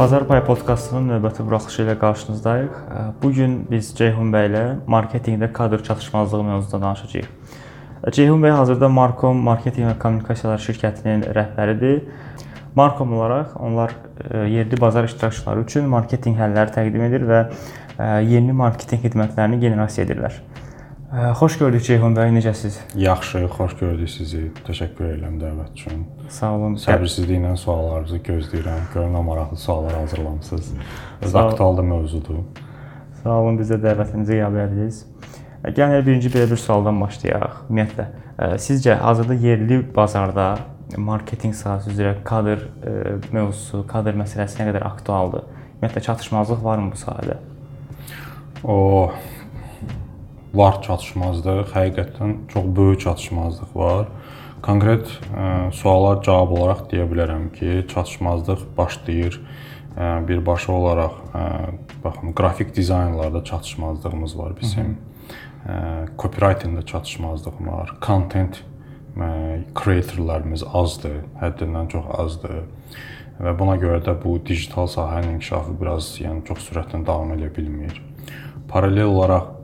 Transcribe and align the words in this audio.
Bazar 0.00 0.22
Pay 0.24 0.40
podkastının 0.46 1.10
növbəti 1.10 1.44
buraxılışı 1.44 1.82
ilə 1.82 1.94
qarşınızdayıq. 2.00 2.76
Bu 3.22 3.30
gün 3.36 3.56
biz 3.68 3.90
Ceyhun 3.98 4.30
bəy 4.32 4.46
ilə 4.48 4.62
marketinqdə 4.88 5.50
kadr 5.52 5.82
çatışmazlığı 5.84 6.40
mövzusunda 6.44 6.86
danışacağıq. 6.86 7.26
Ceyhun 8.16 8.40
bəy 8.40 8.54
hazırda 8.56 8.88
Markom 8.88 9.42
Marketinq 9.44 9.90
və 9.90 9.98
Kommunikasiyalar 10.00 10.64
şirkətinin 10.64 11.26
rəhbəridir. 11.36 12.00
Markom 12.74 13.12
olaraq 13.12 13.52
onlar 13.60 13.92
yerli 14.32 14.80
bazar 14.80 15.04
iştirakçıları 15.04 15.66
üçün 15.68 15.92
marketinq 15.92 16.40
həlləri 16.40 16.72
təqdim 16.78 17.04
edir 17.10 17.28
və 17.28 17.42
yeni 18.24 18.56
marketinq 18.56 19.04
xidmətlərini 19.04 19.60
generasiya 19.60 20.06
edirlər. 20.08 20.40
Xoş 21.10 21.56
gördük 21.58 21.82
Ceyhun 21.82 22.14
bəy, 22.14 22.28
necəsiz? 22.30 22.76
Yaxşı, 22.94 23.40
xoş 23.50 23.72
gördük 23.80 24.10
sizi. 24.12 24.44
Təşəkkür 24.62 25.08
edirəm 25.08 25.40
dəvət 25.40 25.72
üçün. 25.74 26.04
Sağ 26.30 26.50
olun. 26.54 26.76
Səbirsizliklə 26.78 27.56
suallarınızı 27.58 28.20
gözləyirəm. 28.28 28.84
Görünə 28.92 29.22
maraqlı 29.26 29.56
suallar 29.58 29.96
hazırlamısınız. 29.98 30.68
Aktual 31.34 31.76
da 31.76 31.82
mövzudur. 31.82 32.36
Sağ 33.22 33.40
olun, 33.40 33.58
biz 33.58 33.72
də 33.72 33.80
dəvətimizi 33.82 34.38
qəbul 34.38 34.62
edirik. 34.68 35.00
Gəlin 35.80 36.06
birinci 36.06 36.30
belə 36.30 36.46
bir 36.52 36.62
sualdan 36.62 37.02
başlayaq. 37.02 37.58
Ümumiyyətlə, 37.66 38.06
sizcə 38.68 38.94
hazırda 39.02 39.34
yerli 39.48 39.80
bazarda 39.96 40.46
marketinq 40.94 41.58
sahəsi 41.58 41.90
üzrə 41.90 42.14
kadr 42.22 42.68
mövzusu, 43.34 43.82
kadr 43.90 44.14
məsələsi 44.22 44.62
nə 44.62 44.70
qədər 44.70 44.86
aktualdır? 44.92 45.42
Ümumiyyətlə 45.74 46.06
çatışmazlıq 46.06 46.62
varmı 46.70 46.94
bu 46.94 47.02
sahədə? 47.02 47.40
O 48.62 48.78
var 50.54 50.80
çatışmazlıq, 50.82 51.70
həqiqətən 51.74 52.34
çox 52.50 52.64
böyük 52.76 53.00
çatışmazlıq 53.00 53.74
var. 53.74 54.08
Konkret 54.62 55.08
ə, 55.32 55.70
suala 55.72 56.18
cavab 56.24 56.50
olaraq 56.56 56.82
deyə 56.90 57.06
bilərəm 57.08 57.46
ki, 57.54 57.86
çatışmazlıq 57.88 58.66
başlayır 58.76 59.38
ə, 59.38 60.08
birbaşa 60.28 60.72
olaraq 60.72 61.14
ə, 61.32 61.44
baxın, 62.04 62.34
qrafik 62.36 62.74
dizaynlarda 62.76 63.44
çatışmazlığımız 63.44 64.38
var 64.38 64.56
bizim. 64.60 64.98
Ə, 65.64 65.78
copywritingdə 66.18 66.84
çatışmazlıq 66.86 67.62
var. 67.66 67.94
Content 68.04 68.60
ə, 69.16 69.30
creatorlarımız 69.78 70.66
azdır, 70.74 71.22
həddindən 71.40 71.88
çox 71.94 72.10
azdır. 72.18 72.58
Və 73.40 73.54
buna 73.56 73.78
görə 73.80 74.02
də 74.04 74.12
bu 74.20 74.34
digital 74.44 74.90
sahənin 74.90 75.38
inkişafı 75.38 75.72
biraz, 75.80 76.10
yəni 76.20 76.44
çox 76.44 76.66
sürətlə 76.68 77.00
davam 77.06 77.32
edə 77.38 77.48
bilmir. 77.56 78.02
Paralel 78.68 79.08
olaraq 79.08 79.59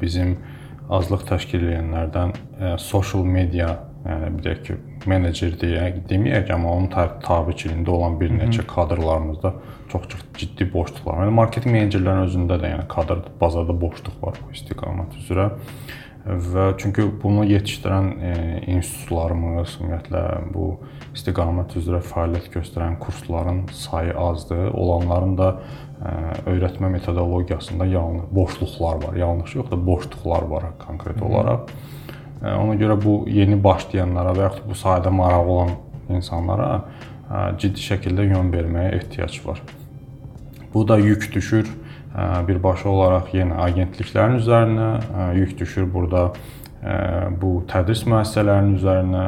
bizim 0.00 0.36
azlıq 0.92 1.26
təşkil 1.28 1.64
edənlərdən 1.68 2.34
social 2.82 3.24
media, 3.24 3.76
yəni 4.06 4.32
bir 4.36 4.44
deyək 4.46 4.62
ki, 4.66 4.78
menecer 5.08 5.56
deyə 5.58 5.86
deməyək, 6.10 6.50
amma 6.54 6.74
onun 6.76 6.90
tabiçiliyində 7.22 7.90
olan 7.94 8.18
bir 8.20 8.34
neçə 8.34 8.66
kadrlarımızda 8.68 9.54
çox-çox 9.92 10.26
ciddi 10.38 10.68
boşluq 10.72 11.06
var. 11.06 11.22
Yəni 11.24 11.34
marketinq 11.38 11.74
menecerlərinin 11.76 12.28
özündə 12.28 12.58
də 12.62 12.72
yəni 12.74 12.86
kadr 12.92 13.24
bazarda 13.40 13.76
boşluq 13.80 14.18
var 14.22 14.38
bu 14.42 14.54
istiqamət 14.56 15.18
üzrə 15.22 15.50
və 16.26 16.68
çünki 16.78 17.06
bunu 17.22 17.44
yetişdirən 17.50 18.10
e, 18.22 18.34
institutlarımız, 18.76 19.78
ümumiyyətlə 19.80 20.22
bu 20.54 20.66
istiqamət 21.12 21.76
üzrə 21.80 22.00
fəaliyyət 22.04 22.48
göstərən 22.54 22.96
kursların 23.02 23.66
sayı 23.76 24.14
azdır. 24.18 24.70
Olanların 24.72 25.36
da 25.38 25.48
e, 25.52 26.14
öyrətmə 26.54 26.88
metodologiyasında 26.94 27.86
yanlış 27.86 28.30
boşluqlar 28.30 29.02
var. 29.04 29.16
Yanlış 29.16 29.54
yox 29.54 29.70
da 29.70 29.78
boşluqlar 29.86 30.48
var 30.48 30.70
konkret 30.86 31.22
olaraq. 31.22 31.68
Ə, 31.68 32.46
e, 32.46 32.54
ona 32.56 32.78
görə 32.80 32.96
bu 33.04 33.22
yeni 33.28 33.58
başlayanlara 33.64 34.32
və 34.38 34.48
yaxud 34.48 34.68
bu 34.70 34.78
sahədə 34.78 35.12
marağı 35.12 35.54
olan 35.56 35.76
insanlara 36.16 36.72
ə, 37.28 37.44
ciddi 37.60 37.84
şəkildə 37.90 38.30
yön 38.32 38.52
verməyə 38.54 38.96
ehtiyac 39.02 39.38
var. 39.46 39.62
Bu 40.72 40.88
da 40.88 40.98
yük 40.98 41.28
düşür 41.34 41.68
birbaşa 42.48 42.88
olaraq 42.88 43.30
yenə 43.32 43.56
agentliklərin 43.60 44.38
üzərinə 44.40 44.88
yük 45.36 45.54
düşür 45.58 45.86
burada 45.92 46.26
bu 47.40 47.52
tədris 47.68 48.04
müəssisələrinin 48.08 48.76
üzərinə. 48.80 49.24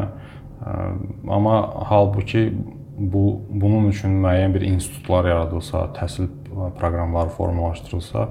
Amma 1.28 1.70
halbuki 1.88 2.52
bu 2.98 3.40
bunun 3.50 3.88
üçün 3.90 4.20
müəyyən 4.22 4.54
bir 4.54 4.64
institutlar 4.68 5.28
yaradılsa, 5.28 5.88
təhsil 5.98 6.28
proqramları 6.78 7.28
formalaşdırılsa, 7.36 8.28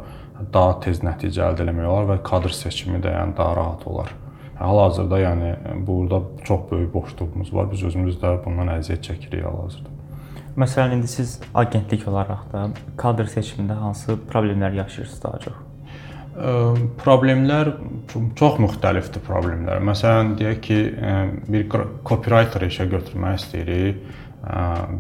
daha 0.54 0.78
tez 0.84 1.04
nəticə 1.04 1.44
əldə 1.50 1.68
etmək 1.68 1.88
olar 1.88 2.08
və 2.14 2.20
kadr 2.26 2.54
seçimi 2.56 3.02
də 3.04 3.12
yəni 3.14 3.38
daha 3.38 3.56
rahat 3.56 3.88
olar. 3.88 4.14
Hal-hazırda 4.60 5.20
yəni 5.20 5.52
burada 5.88 6.22
çox 6.44 6.72
böyük 6.72 6.94
boşluğumuz 6.94 7.54
var. 7.54 7.72
Biz 7.72 7.84
özümüz 7.90 8.22
də 8.22 8.38
bundan 8.46 8.72
əziyyət 8.78 9.04
çəkirik 9.10 9.44
hal-hazırda. 9.46 9.90
Məsələn, 10.58 10.98
indi 10.98 11.08
siz 11.08 11.40
agentlik 11.54 12.08
olaraq 12.08 12.46
da 12.54 12.68
kadr 12.98 13.30
seçimində 13.30 13.74
hansı 13.74 14.18
problemlər 14.30 14.76
yaşayırsınız 14.78 15.24
daha 15.24 15.40
çox? 15.48 15.54
Problemlər 17.04 17.76
çox 18.40 18.60
müxtəlifdir 18.62 19.22
problemlər. 19.28 19.84
Məsələn, 19.86 20.34
deyək 20.40 20.62
ki, 20.66 20.80
bir 21.46 21.68
copywriter 22.08 22.66
işə 22.70 22.88
götürmək 22.90 23.42
istəyirik 23.42 24.22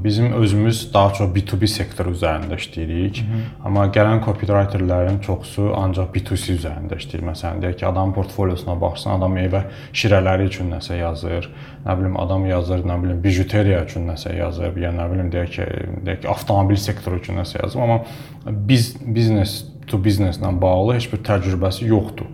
Bizim 0.03 0.33
özümüz 0.33 0.93
daha 0.93 1.13
çox 1.13 1.29
B2B 1.35 1.67
sektor 1.67 2.05
üzərində 2.07 2.55
işləyirik. 2.55 3.17
Hı 3.19 3.23
-hı. 3.23 3.41
Amma 3.65 3.85
gələn 3.87 4.21
copywriterlərin 4.23 5.19
çoxusu 5.19 5.73
ancaq 5.75 6.13
B2C 6.15 6.55
üzərində 6.55 6.95
işləyir. 6.95 7.23
Məsələn, 7.27 7.59
deyək 7.61 7.75
ki, 7.75 7.85
adam 7.85 8.13
portfolyosuna 8.13 8.81
baxsın, 8.81 9.11
adam 9.11 9.35
meyvə 9.35 9.63
şirələri 9.93 10.47
üçün 10.47 10.71
nəsə 10.71 10.95
yazır, 10.95 11.49
nə 11.85 11.99
bilim 11.99 12.19
adam 12.19 12.45
yazır, 12.45 12.79
nə 12.79 13.03
bilim 13.03 13.23
bijuteriya 13.23 13.83
üçün 13.83 14.07
nəsə 14.07 14.37
yazır, 14.37 14.77
ya 14.77 14.91
nə 14.91 15.11
bilim 15.11 15.31
deyək 15.31 15.49
ki, 15.49 15.65
deyək 16.05 16.21
ki, 16.21 16.27
avtomobil 16.27 16.75
sektoru 16.75 17.15
üçün 17.15 17.35
nəsə 17.35 17.63
yazır, 17.63 17.79
amma 17.81 17.99
biz 18.45 18.95
business 19.15 19.65
to 19.87 19.99
business-lə 20.03 20.51
bağlı 20.61 20.97
heç 20.97 21.09
bir 21.13 21.23
təcrübəsi 21.27 21.87
yoxdur. 21.89 22.31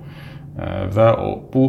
Və 0.96 1.10
bu 1.54 1.66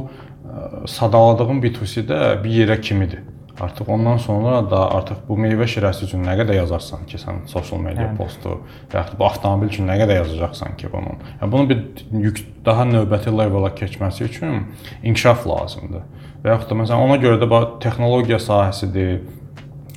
sadaladığım 0.91 1.63
B2C-də 1.63 2.21
bir 2.45 2.57
yerə 2.63 2.81
kimidir. 2.81 3.23
Artıq 3.61 3.89
ondan 3.93 4.17
sonra 4.17 4.71
da 4.71 4.79
artıq 4.97 5.17
bu 5.29 5.37
meyvə 5.37 5.67
şirəsi 5.69 6.07
üçün 6.07 6.23
nə 6.25 6.33
qədər 6.39 6.57
yazarsan 6.63 7.03
ki, 7.09 7.19
sən 7.21 7.43
sosial 7.51 7.83
media 7.85 8.07
yəni. 8.07 8.17
postu 8.17 8.55
və 8.93 9.03
yaxud 9.03 9.19
bu 9.21 9.27
avtomobil 9.27 9.69
üçün 9.69 9.85
nə 9.91 9.99
qədər 10.01 10.23
yazacaqsan 10.23 10.79
ki, 10.81 10.89
bunun. 10.93 11.21
Yəni 11.43 11.53
bunun 11.53 11.69
bir 11.69 11.83
yük 12.25 12.41
daha 12.65 12.87
növbəti 12.89 13.35
levela 13.37 13.69
keçməsi 13.77 14.25
üçün 14.25 14.65
inkişaf 15.03 15.45
lazımdır. 15.47 16.07
Və 16.45 16.55
yaxud 16.55 16.73
da 16.73 16.81
məsələn 16.81 17.05
ona 17.05 17.21
görə 17.21 17.43
də 17.43 17.51
bu 17.51 17.61
texnologiya 17.85 18.41
sahəsidir. 18.47 19.21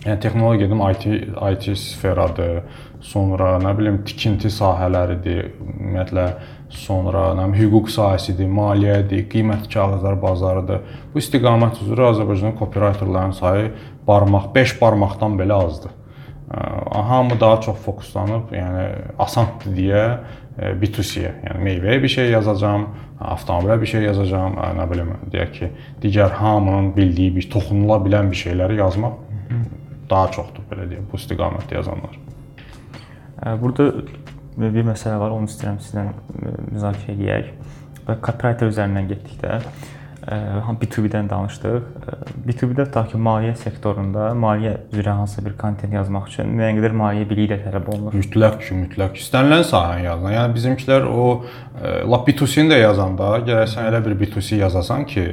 Yəni 0.03 0.19
texnologiya 0.19 0.67
dedim 0.67 0.83
IT 0.89 1.07
IT 1.53 1.77
sferadır. 1.79 2.63
Sonra 3.03 3.57
nə 3.59 3.73
bilim 3.77 3.97
tikinti 4.07 4.47
sahələridir. 4.53 5.49
Ümumiyyətlə 5.59 6.27
sonra 6.73 7.33
nə 7.37 7.49
bilim 7.51 7.57
hüquq 7.65 7.89
sahəsidir, 7.91 8.47
maliyyədir, 8.47 9.25
qiymət 9.31 9.67
kağızlar 9.73 10.15
bazarıdır. 10.21 10.79
Bu 11.11 11.19
istiqamət 11.19 11.81
üzrə 11.83 12.07
Azərbaycanın 12.13 12.55
copywriterların 12.61 13.35
sayı 13.39 13.73
barmaq 14.07 14.47
5 14.55 14.77
barmaqdan 14.81 15.35
belə 15.41 15.59
azdır. 15.65 15.91
Hamı 16.93 17.39
daha 17.39 17.59
çox 17.61 17.77
fokuslanıb, 17.83 18.51
yəni 18.53 18.87
asandır 19.19 19.75
deyə 19.77 20.03
B2C-yə, 20.79 21.31
yəni 21.47 21.63
meyvəyə 21.65 22.01
bir 22.03 22.11
şey 22.13 22.29
yazacağam, 22.29 22.83
avtomobilə 23.19 23.79
bir 23.81 23.89
şey 23.89 24.05
yazacağam, 24.05 24.59
nə 24.77 24.85
bilim, 24.91 25.15
deyək 25.33 25.55
ki, 25.55 25.71
digər 26.03 26.35
hamının 26.37 26.91
bildiyi 26.97 27.35
bir 27.35 27.49
toxunula 27.49 27.97
bilən 28.05 28.29
bir 28.29 28.37
şeyləri 28.43 28.77
yazmaq 28.83 29.17
daha 30.09 30.29
çoxdur 30.35 30.67
belə 30.69 30.85
deyim, 30.91 31.07
bu 31.09 31.17
istiqamətdə 31.17 31.79
yazanlar. 31.79 32.22
Burada 33.61 33.89
bir 34.57 34.85
məsələ 34.87 35.17
var, 35.19 35.33
onu 35.35 35.49
istəyirəm 35.49 35.81
sizlə 35.83 36.09
müzakirə 36.71 37.17
edək. 37.17 37.51
Və 38.03 38.19
copywriter 38.19 38.71
üzərindən 38.71 39.09
getdikdə 39.09 39.59
ham 40.63 40.77
B2B-dən 40.79 41.27
danışdıq. 41.27 41.87
B2B-də 42.45 42.85
tutaq 42.87 43.09
ki, 43.11 43.17
maliyyə 43.19 43.57
sektorunda 43.59 44.29
maliyyə 44.39 44.77
üzrə 44.93 45.17
hansısa 45.17 45.43
bir 45.43 45.57
kontent 45.59 45.91
yazmaq 45.91 46.29
üçün 46.29 46.53
müəyyən 46.55 46.79
qədər 46.79 46.95
maliyyə 46.95 47.27
biliyi 47.27 47.49
də 47.51 47.57
tələb 47.65 47.89
olunur. 47.91 48.15
Mütləq 48.15 48.55
ki, 48.61 48.77
mütləq. 48.85 49.17
İstənilən 49.19 49.65
sahəni 49.67 50.07
yazın. 50.07 50.29
Yəni 50.31 50.55
bizimkilər 50.55 51.09
o 51.11 51.25
lap 52.07 52.23
B2C-ni 52.29 52.71
də 52.71 52.79
yazanda 52.85 53.33
gərək 53.49 53.73
sən 53.73 53.89
elə 53.89 53.99
bir 54.05 54.15
B2C 54.23 54.61
yazasan 54.61 55.03
ki, 55.11 55.25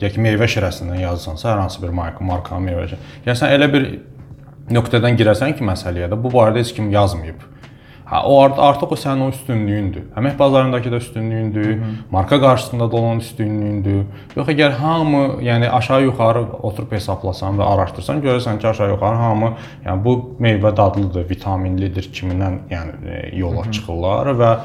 deyək 0.00 0.18
ki, 0.18 0.24
meyvə 0.26 0.50
şirəsindən 0.56 1.04
yazsansa, 1.04 1.52
hər 1.52 1.62
hansı 1.62 1.86
bir 1.86 1.94
marka, 1.94 2.26
markanın 2.26 2.66
meyvə 2.72 2.90
şirəsi. 2.90 3.16
Yəni 3.28 3.42
sən 3.44 3.54
elə 3.60 3.70
bir 3.76 3.90
nöqtədən 4.70 5.18
girəsən 5.18 5.56
ki, 5.58 5.64
məsələyə 5.64 6.10
də 6.12 6.18
bu 6.22 6.32
barədə 6.34 6.64
heç 6.64 6.74
kim 6.76 6.90
yazmayıb. 6.90 7.44
Hə, 8.06 8.20
o 8.22 8.36
artıq 8.38 8.92
o 8.94 8.96
sənin 8.98 9.24
o 9.24 9.32
üstünlüyündür. 9.32 10.04
Əmək 10.14 10.36
bazarındakı 10.38 10.92
da 10.92 10.98
üstünlüyündür, 11.02 11.64
Hı 11.64 11.72
-hı. 11.72 11.94
marka 12.10 12.40
qarşısında 12.40 12.90
da 12.92 12.96
olan 12.96 13.18
üstünlüyündür. 13.18 14.04
Yox 14.36 14.48
əgər 14.48 14.70
hamı, 14.70 15.24
yəni 15.42 15.70
aşağı-yuxarı 15.70 16.44
oturub 16.62 16.92
hesablasan 16.92 17.58
və 17.58 17.64
araşdırsan, 17.64 18.22
görərsən 18.22 18.58
ki, 18.58 18.68
aşağı-yuxarı 18.68 19.16
hamı, 19.16 19.52
yəni 19.86 20.04
bu 20.04 20.36
meyvə 20.40 20.76
dadlıdır, 20.76 21.30
vitaminlidir 21.30 22.10
kimindən, 22.12 22.54
yəni 22.70 22.92
e, 23.10 23.36
yola 23.36 23.64
Hı 23.64 23.68
-hı. 23.68 23.72
çıxırlar 23.72 24.26
və 24.26 24.56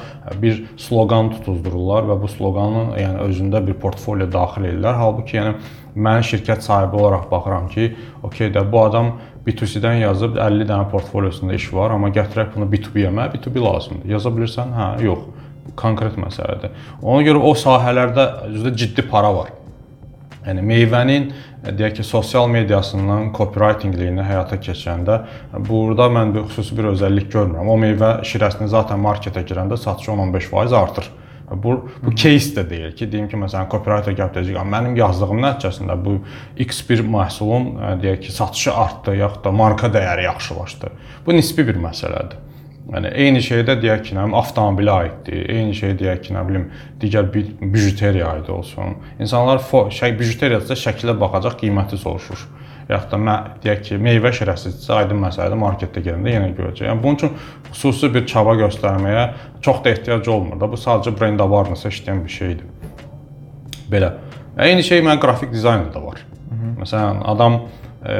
bir 0.42 0.64
sloqan 0.78 1.30
tutuzdururlar 1.32 2.04
və 2.04 2.22
bu 2.22 2.28
sloqanın 2.28 2.88
yəni 3.04 3.18
özündə 3.30 3.68
bir 3.68 3.74
portfolio 3.74 4.32
daxil 4.32 4.64
edirlər. 4.64 4.94
Halbuki 4.94 5.38
yəni 5.38 5.54
mən 5.96 6.22
şirkət 6.24 6.62
sahibi 6.62 6.96
olaraq 6.96 7.32
baxıram 7.32 7.68
ki, 7.68 7.96
okey 8.24 8.48
də 8.48 8.72
bu 8.72 8.84
adam 8.84 9.12
B2C-dən 9.46 10.04
yazıb 10.04 10.36
50 10.38 10.68
dənə 10.70 10.90
portfolyosunda 10.92 11.56
iş 11.58 11.72
var, 11.74 11.96
amma 11.96 12.12
gətirək 12.14 12.52
bunu 12.56 12.68
B2B-yə, 12.70 13.14
B2B 13.36 13.64
lazımdır. 13.64 14.12
Yaza 14.14 14.34
bilirsən? 14.36 14.76
Hə, 14.78 14.90
yox. 15.06 15.26
Konkret 15.78 16.18
məsələdir. 16.20 16.74
Ona 17.02 17.24
görə 17.26 17.42
o 17.42 17.56
sahələrdə 17.58 18.28
üzdə 18.52 18.74
ciddi 18.78 19.06
para 19.08 19.30
var. 19.34 19.52
Yəni 20.42 20.64
meyvənin 20.66 21.28
deyək 21.78 22.00
ki, 22.00 22.04
sosial 22.06 22.48
mediasından 22.50 23.30
copywritingliyini 23.38 24.24
həyata 24.26 24.58
keçirəndə 24.62 25.20
burada 25.68 26.08
mən 26.10 26.34
bir 26.34 26.48
xüsusi 26.50 26.78
bir 26.78 26.90
özəllik 26.96 27.30
görmürəm. 27.34 27.70
O 27.70 27.78
meyvə 27.82 28.14
şirəsini 28.26 28.70
zaten 28.70 29.02
marketə 29.02 29.46
girəndə 29.46 29.78
satışı 29.78 30.12
10-15% 30.16 30.78
artır. 30.78 31.10
Bu 31.52 31.90
bu 32.04 32.16
case 32.16 32.56
də 32.56 32.64
deyil 32.70 32.94
ki, 32.96 33.08
deyim 33.12 33.28
ki, 33.32 33.40
məsələn, 33.40 33.68
copywriter 33.72 34.16
gəlib 34.16 34.38
deyəcək, 34.38 34.70
mənim 34.76 34.96
yazdığım 35.00 35.42
nəticəsində 35.44 35.98
bu 36.06 36.18
X 36.68 36.84
bir 36.90 37.04
məhsulun 37.04 37.68
deyək 38.04 38.22
ki, 38.28 38.32
satışı 38.36 38.72
artdı, 38.74 39.18
yaxud 39.20 39.44
da 39.44 39.52
marka 39.52 39.92
dəyəri 39.92 40.24
yaxşılaşdı. 40.30 40.94
Bu 41.26 41.36
nisbi 41.36 41.68
bir 41.68 41.82
məsələdir. 41.82 42.40
Yəni 42.92 43.12
eyni 43.24 43.42
şey 43.44 43.66
də 43.68 43.76
deyək 43.82 44.08
ki, 44.08 44.16
nə 44.18 44.26
bilim 44.26 44.38
avtomobilə 44.40 44.96
aiddir. 45.04 45.44
Eyni 45.56 45.76
şey 45.76 45.94
deyək 46.00 46.24
ki, 46.28 46.34
nə 46.38 46.46
bilim 46.48 46.70
digər 47.02 47.28
bir 47.34 47.52
bijuteriya 47.62 48.32
aid 48.38 48.50
olsun. 48.50 48.98
İnsanlar 49.20 49.62
şey 49.92 50.18
bijuteriyada 50.20 50.80
şəklə 50.86 51.20
baxacaq, 51.20 51.60
qiyməti 51.62 52.00
soruşur 52.00 52.48
yaxud 52.92 53.12
da 53.14 53.20
mə, 53.22 53.36
deyək 53.64 53.84
ki, 53.88 53.98
meyvə 54.04 54.32
şirəsidirsə, 54.36 54.94
aydın 55.02 55.22
məsələdir, 55.24 55.60
marketdə 55.60 56.04
gələndə 56.06 56.34
yenə 56.34 56.50
görəcək. 56.58 56.88
Yəni 56.90 57.04
bunun 57.04 57.20
üçün 57.20 57.34
xüsusi 57.72 58.10
bir 58.14 58.26
çaba 58.30 58.56
göstərməyə 58.60 59.26
çox 59.66 59.84
da 59.84 59.94
ehtiyac 59.96 60.28
olmur 60.32 60.60
da. 60.62 60.70
Bu 60.72 60.80
sadəcə 60.80 61.14
brend 61.18 61.44
awareness-a 61.44 61.92
işləyən 61.94 62.24
bir 62.26 62.36
şeydir. 62.36 62.66
Belə. 63.92 64.12
Eyni 64.60 64.84
şey 64.84 65.04
mən 65.08 65.22
qrafik 65.24 65.54
dizaynda 65.54 65.94
da 65.94 66.04
var. 66.06 66.26
Hı 66.50 66.56
-hı. 66.56 66.74
Məsələn, 66.84 67.22
adam 67.34 67.60
e, 68.06 68.18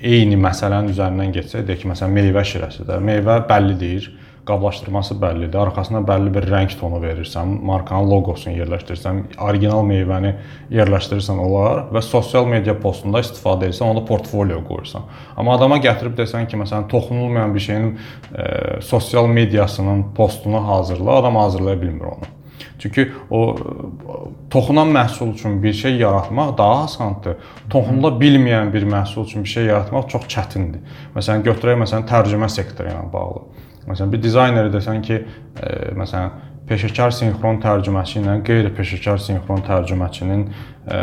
eyni 0.00 0.36
məsələnin 0.36 0.92
üzərindən 0.94 1.32
getsə, 1.34 1.66
deyək 1.66 1.82
ki, 1.82 1.88
məsələn, 1.92 2.14
meyvə 2.20 2.44
şirəsidir. 2.52 3.00
Meyvə 3.10 3.40
bəllidir 3.48 4.10
qablaşdırması 4.46 5.16
bəllidir. 5.20 5.56
Arxasına 5.58 6.02
bəlli 6.08 6.32
bir 6.34 6.46
rəng 6.52 6.74
tonu 6.80 7.00
verirsən, 7.02 7.54
markanın 7.64 8.10
loqosunu 8.10 8.54
yerləşdirirsən, 8.58 9.22
orijinal 9.40 9.84
meyvəni 9.88 10.34
yerləşdirirsən 10.74 11.40
olar 11.40 11.84
və 11.94 12.02
sosial 12.04 12.46
media 12.50 12.76
postunda 12.80 13.22
istifadə 13.24 13.70
edirsən, 13.70 13.88
onu 13.94 14.04
portfolio 14.08 14.60
qoyursan. 14.68 15.08
Amma 15.36 15.56
adama 15.58 15.80
gətirib 15.82 16.16
desən 16.20 16.48
ki, 16.50 16.60
məsələn, 16.60 16.88
toxunulmayan 16.92 17.54
bir 17.54 17.66
şeyin 17.66 17.90
e, 17.90 18.80
sosial 18.84 19.26
mediasının 19.26 20.06
postunu 20.16 20.68
hazırla, 20.68 21.20
adam 21.22 21.36
hazırlaya 21.36 21.82
bilmir 21.82 22.04
onu. 22.12 22.32
Çünki 22.78 23.06
o 23.30 23.56
toxunan 24.50 24.88
məhsul 24.92 25.32
üçün 25.34 25.62
bir 25.62 25.72
şey 25.72 25.96
yaratmaq 25.96 26.58
daha 26.58 26.82
asandır. 26.84 27.36
Toxunula 27.70 28.10
bilməyən 28.20 28.72
bir 28.74 28.84
məhsul 28.84 29.24
üçün 29.24 29.44
bir 29.44 29.48
şey 29.48 29.64
yaratmaq 29.64 30.08
çox 30.12 30.26
çətindir. 30.28 30.82
Məsələn, 31.16 31.46
götürək 31.46 31.78
məsələn 31.80 32.04
tərcümə 32.10 32.48
sektoru 32.52 32.92
ilə 32.92 33.06
bağlı. 33.12 33.46
Məsələn, 33.88 34.12
bir 34.12 34.22
dizayner 34.22 34.70
desən 34.72 35.02
ki, 35.04 35.20
e, 35.60 35.72
məsələn, 35.98 36.52
peşəkar 36.68 37.12
sinxron 37.12 37.58
tərcüməçi 37.60 38.20
ilə 38.22 38.38
qeyri-peşəkar 38.46 39.20
sinxron 39.20 39.64
tərcüməçinin 39.66 40.44
e, 40.46 41.00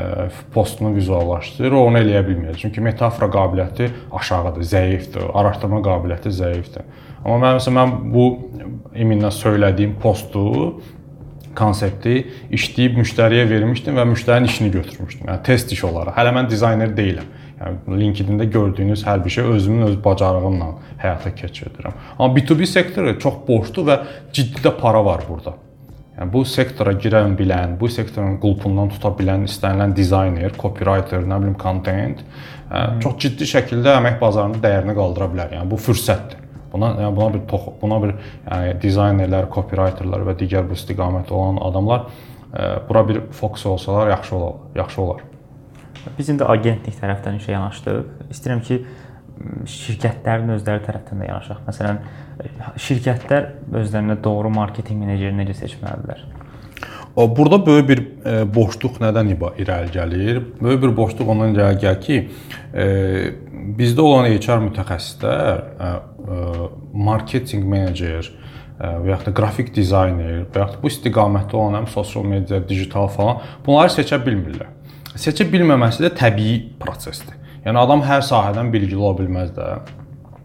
postunu 0.53 0.95
vizuallaşdır, 0.95 1.75
o 1.77 1.83
onu 1.89 2.01
eləyə 2.01 2.23
bilməyəcək. 2.25 2.63
Çünki 2.65 2.85
metafora 2.85 3.29
qabiliyyəti 3.33 3.91
aşağıdır, 4.17 4.65
zəifdir, 4.71 5.27
araşdırma 5.37 5.83
qabiliyyəti 5.85 6.33
zəifdir. 6.39 6.89
Amma 7.21 7.37
mən 7.43 7.59
məsələn 7.59 7.77
mən 7.77 7.93
bu 8.15 8.25
iminlə 8.97 9.29
söylədiyim 9.35 9.99
postu 10.01 10.47
konsepti 11.57 12.15
işləyib 12.55 12.97
müştəriyə 13.01 13.45
vermişdim 13.49 13.97
və 13.99 14.07
müştərinin 14.13 14.49
işini 14.49 14.71
götürmüşdüm. 14.73 15.27
Yəni 15.29 15.43
test 15.45 15.71
iş 15.75 15.83
olaraq. 15.89 16.15
Hələ 16.17 16.33
mən 16.35 16.49
dizayner 16.49 16.95
deyiləm. 16.97 17.27
Yəni 17.61 17.99
LinkedIn-də 18.01 18.47
gördüyünüz 18.49 19.03
hər 19.05 19.23
bir 19.25 19.29
şey 19.29 19.49
özümün 19.55 19.87
öz 19.87 19.97
bacarığımla 20.03 20.69
həyata 21.01 21.29
keçirdirəm. 21.35 21.93
Amma 22.17 22.33
B2B 22.37 22.65
sektoru 22.65 23.13
çox 23.19 23.43
boşdur 23.47 23.85
və 23.89 23.97
ciddi 24.33 24.63
də 24.65 24.71
para 24.79 25.03
var 25.05 25.21
burada. 25.29 25.53
Yəni 26.17 26.33
bu 26.33 26.41
sektora 26.45 26.95
girən 27.03 27.37
bilən, 27.37 27.77
bu 27.79 27.89
sektorun 27.89 28.39
qulpundan 28.41 28.89
tuta 28.95 29.13
bilən 29.17 29.45
istənilən 29.47 29.93
dizayner, 29.95 30.53
copywriter, 30.57 31.23
nə 31.25 31.39
bilim 31.43 31.55
content 31.61 32.23
hmm. 32.23 32.99
çox 33.03 33.19
ciddi 33.25 33.47
şəkildə 33.53 33.95
əmək 33.99 34.19
bazarında 34.21 34.61
dəyərini 34.65 34.97
qaldıra 34.97 35.29
bilər. 35.31 35.55
Yəni 35.59 35.71
bu 35.71 35.79
fürsətdir. 35.81 36.41
Buna 36.73 36.93
yəni 36.97 37.15
buna 37.15 37.33
bir 37.35 37.45
tox, 37.51 37.71
buna 37.81 37.97
bir 38.03 38.15
yəni 38.47 38.75
dizaynerlər, 38.81 39.49
copywriterlər 39.53 40.27
və 40.29 40.37
digər 40.39 40.67
bu 40.67 40.77
istiqamətdə 40.79 41.35
olan 41.35 41.59
adamlar 41.69 42.07
bura 42.87 43.07
bir 43.07 43.21
fokus 43.31 43.65
olsalar 43.65 44.09
yaxşı 44.09 44.35
olar, 44.35 44.55
yaxşı 44.75 45.01
olar. 45.01 45.21
Biz 46.17 46.33
indi 46.33 46.45
agentlik 46.47 46.97
tərəfdən 46.97 47.37
işə 47.41 47.53
yanaşdıq. 47.55 48.27
İstəyirəm 48.33 48.61
ki, 48.65 48.79
şirkətlərin 49.69 50.53
özləri 50.55 50.83
tərəfindən 50.85 51.23
də 51.23 51.29
yanaşaq. 51.29 51.61
Məsələn, 51.67 51.99
şirkətlər 52.81 53.49
özlərinə 53.81 54.17
doğru 54.23 54.51
marketinq 54.53 55.01
meneceri 55.05 55.35
necə 55.37 55.57
seçməlidirlər? 55.61 56.25
Burada 57.15 57.65
böyük 57.65 57.87
bir 57.89 58.01
e, 58.01 58.35
boşluq 58.55 59.01
nədən 59.03 59.33
irəli 59.35 59.91
gəlir? 59.91 60.41
Böyük 60.61 60.83
bir 60.85 60.93
boşluq 60.97 61.31
ondan 61.33 61.55
irəli 61.55 61.81
gəlir 61.81 61.99
ki, 62.05 62.19
e, 62.73 62.85
bizdə 63.77 64.05
olan 64.05 64.29
HR 64.31 64.61
mütəxəssislər 64.69 65.65
e, 65.75 65.91
marketinq 66.93 67.67
menecer 67.67 68.31
və 68.81 69.11
yaxud 69.11 69.27
da 69.29 69.33
qrafik 69.37 69.67
dizayner 69.75 70.47
və 70.49 70.63
yaxud 70.63 70.79
bu 70.81 70.89
istiqamətdə 70.89 71.57
olan 71.59 71.81
həm 71.81 71.89
sosial 71.91 72.23
media, 72.25 72.57
digital 72.65 73.11
falan 73.13 73.43
bunları 73.65 73.93
seçə 73.93 74.17
bilmirlər. 74.23 74.71
Seçə 75.19 75.43
bilməməsi 75.51 76.05
də 76.05 76.13
təbii 76.15 76.59
prosesdir. 76.79 77.35
Yəni 77.65 77.77
adam 77.77 78.03
hər 78.05 78.23
sahədən 78.23 78.71
bilgili 78.71 78.99
ola 78.99 79.17
bilməz 79.17 79.51
də. 79.57 79.67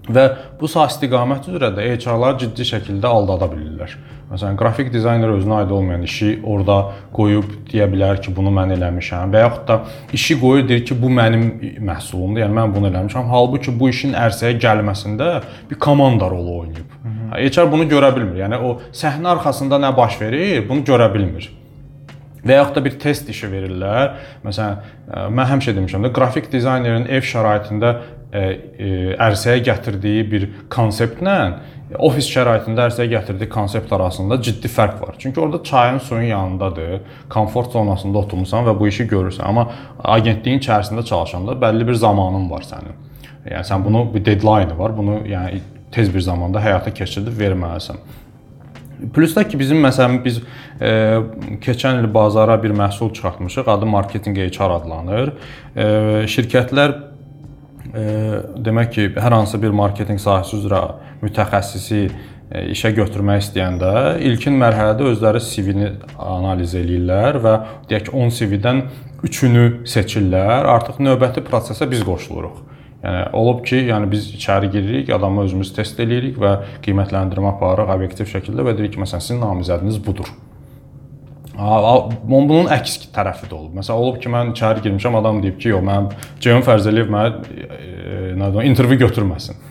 Və 0.06 0.24
bu 0.58 0.68
sahə 0.70 0.90
istiqamət 0.90 1.48
üzrə 1.50 1.72
də 1.74 1.86
HR-lar 1.96 2.36
ciddi 2.38 2.66
şəkildə 2.66 3.10
aldada 3.10 3.48
bilirlər. 3.50 3.94
Məsələn, 4.30 4.56
qrafik 4.58 4.90
dizayner 4.90 5.30
özünə 5.34 5.60
aid 5.60 5.70
olmayan 5.74 6.02
işi 6.06 6.32
orada 6.46 6.76
qoyub 7.14 7.46
deyə 7.70 7.86
bilər 7.90 8.18
ki, 8.22 8.32
bunu 8.34 8.50
mən 8.54 8.74
eləmişəm 8.74 9.34
və 9.34 9.42
yaxud 9.44 9.66
da 9.68 9.76
işi 10.18 10.38
qoyur 10.40 10.66
deyir 10.68 10.82
ki, 10.86 10.96
bu 11.02 11.10
mənim 11.14 11.44
məhsulumdur, 11.90 12.42
yəni 12.42 12.58
mən 12.58 12.74
bunu 12.74 12.90
eləmişəm. 12.90 13.28
Halbuki 13.30 13.74
bu 13.80 13.90
işin 13.90 14.14
ərsəyə 14.18 14.58
gəlməsində 14.62 15.30
bir 15.70 15.78
komanda 15.78 16.30
rolu 16.30 16.58
oynayıb. 16.60 16.96
Hı 17.02 17.12
-hı. 17.12 17.50
HR 17.50 17.70
bunu 17.72 17.86
görə 17.90 18.16
bilmir. 18.16 18.42
Yəni 18.44 18.58
o 18.62 18.80
səhnə 18.92 19.28
arxasında 19.28 19.78
nə 19.86 19.96
baş 19.96 20.20
verir, 20.20 20.68
bunu 20.68 20.80
görə 20.80 21.14
bilmir. 21.14 21.50
Və 22.46 22.60
yaxud 22.60 22.78
da 22.78 22.84
bir 22.84 22.98
test 23.02 23.30
işi 23.32 23.50
verirlər. 23.52 24.12
Məsələn, 24.46 24.82
e, 25.06 25.24
mən 25.38 25.50
həmişə 25.52 25.74
demişəm 25.76 26.06
də, 26.06 26.12
qrafik 26.16 26.50
dizaynerin 26.52 27.08
ev 27.12 27.24
şəraitində 27.26 27.94
e, 28.32 28.40
e, 28.40 28.90
ərsəyə 29.28 29.64
gətirdiyi 29.66 30.26
bir 30.30 30.48
konseptlə 30.72 31.36
ofis 32.02 32.26
şəraitində 32.32 32.88
ərsəyə 32.88 33.10
gətirdiyi 33.12 33.48
konsept 33.50 33.92
arasında 33.94 34.40
ciddi 34.42 34.68
fərq 34.70 35.00
var. 35.02 35.14
Çünki 35.18 35.40
orada 35.40 35.62
çayın, 35.62 35.98
suyun 35.98 36.22
yanındadır, 36.22 37.00
komfort 37.30 37.72
zonasında 37.72 38.18
oturmusan 38.18 38.66
və 38.66 38.74
bu 38.78 38.88
işi 38.88 39.06
görürsən. 39.10 39.44
Amma 39.46 39.68
agentliyin 40.16 40.58
içərisində 40.60 41.04
çalışanda 41.06 41.54
bəlli 41.62 41.86
bir 41.86 41.94
zamanın 41.94 42.50
var 42.50 42.66
sənin. 42.66 42.98
Yəni 43.46 43.62
sən 43.68 43.84
bunu 43.84 44.08
bir 44.14 44.24
deadline 44.24 44.78
var. 44.78 44.96
Bunu 44.96 45.20
yəni 45.30 45.62
tez 45.94 46.10
bir 46.14 46.20
zamanda 46.20 46.62
həyata 46.62 46.90
keçirdib 46.94 47.38
verməlisən. 47.38 48.02
Plus 49.14 49.34
da 49.36 49.44
ki, 49.48 49.58
bizim 49.60 49.82
məsələn 49.84 50.20
biz 50.24 50.38
e, 50.80 50.92
keçən 51.64 52.00
il 52.00 52.08
bazara 52.14 52.56
bir 52.62 52.72
məhsul 52.76 53.12
çıxartmışıq. 53.12 53.68
Adı 53.68 53.86
marketinq 53.86 54.38
HR 54.46 54.70
adlanır. 54.78 55.32
E, 55.76 55.86
şirkətlər 56.32 56.94
e, 57.92 58.06
demək 58.68 58.94
ki, 58.94 59.08
hər 59.16 59.36
hansı 59.36 59.60
bir 59.62 59.74
marketinq 59.76 60.22
sahəsi 60.22 60.56
üzrə 60.60 60.82
mütəxəssisi 61.24 62.00
e, 62.06 62.64
işə 62.72 62.94
götürmək 62.96 63.44
istəyəndə 63.44 63.92
ilkin 64.30 64.56
mərhələdə 64.62 65.10
özləri 65.12 65.42
CV-ni 65.44 65.92
analiz 66.16 66.76
eləyirlər 66.78 67.42
və 67.44 67.58
deyək 67.90 68.08
ki, 68.08 68.16
10 68.16 68.34
CV-dən 68.38 68.82
3-ünü 69.26 69.66
seçirlər. 69.88 70.70
Artıq 70.76 71.02
növbəti 71.04 71.44
prosesə 71.44 71.88
biz 71.90 72.04
qoşuluruq. 72.06 72.75
Yəni 73.06 73.28
olub 73.38 73.62
ki, 73.66 73.84
yəni 73.90 74.08
biz 74.10 74.26
içəri 74.34 74.70
giririk, 74.72 75.10
adamı 75.14 75.44
özümüz 75.46 75.70
test 75.76 76.00
eləyirik 76.02 76.40
və 76.42 76.56
qiymətləndirmə 76.82 77.52
aparırıq 77.52 77.92
obyektiv 77.94 78.26
şəkildə 78.32 78.64
və 78.66 78.74
deyirik 78.74 78.96
ki, 78.96 79.02
məsələn 79.04 79.22
sizin 79.22 79.38
namizədiniz 79.44 80.00
budur. 80.02 80.32
Bunun 81.56 82.66
əks 82.74 82.98
tərəfi 83.14 83.46
də 83.46 83.54
olub. 83.54 83.76
Məsələn, 83.78 84.00
olub 84.02 84.18
ki, 84.20 84.32
mən 84.32 84.50
içəri 84.56 84.82
girmişəm, 84.88 85.20
adam 85.20 85.38
deyib 85.44 85.60
ki, 85.62 85.70
yox, 85.76 85.86
mənim 85.86 86.10
Ceyhun 86.42 86.66
Fərzəliyev 86.66 87.14
mənə 87.14 87.30
e, 87.54 88.18
nə 88.42 88.50
deyim, 88.56 88.72
intervyu 88.72 88.98
götürməsin. 89.06 89.62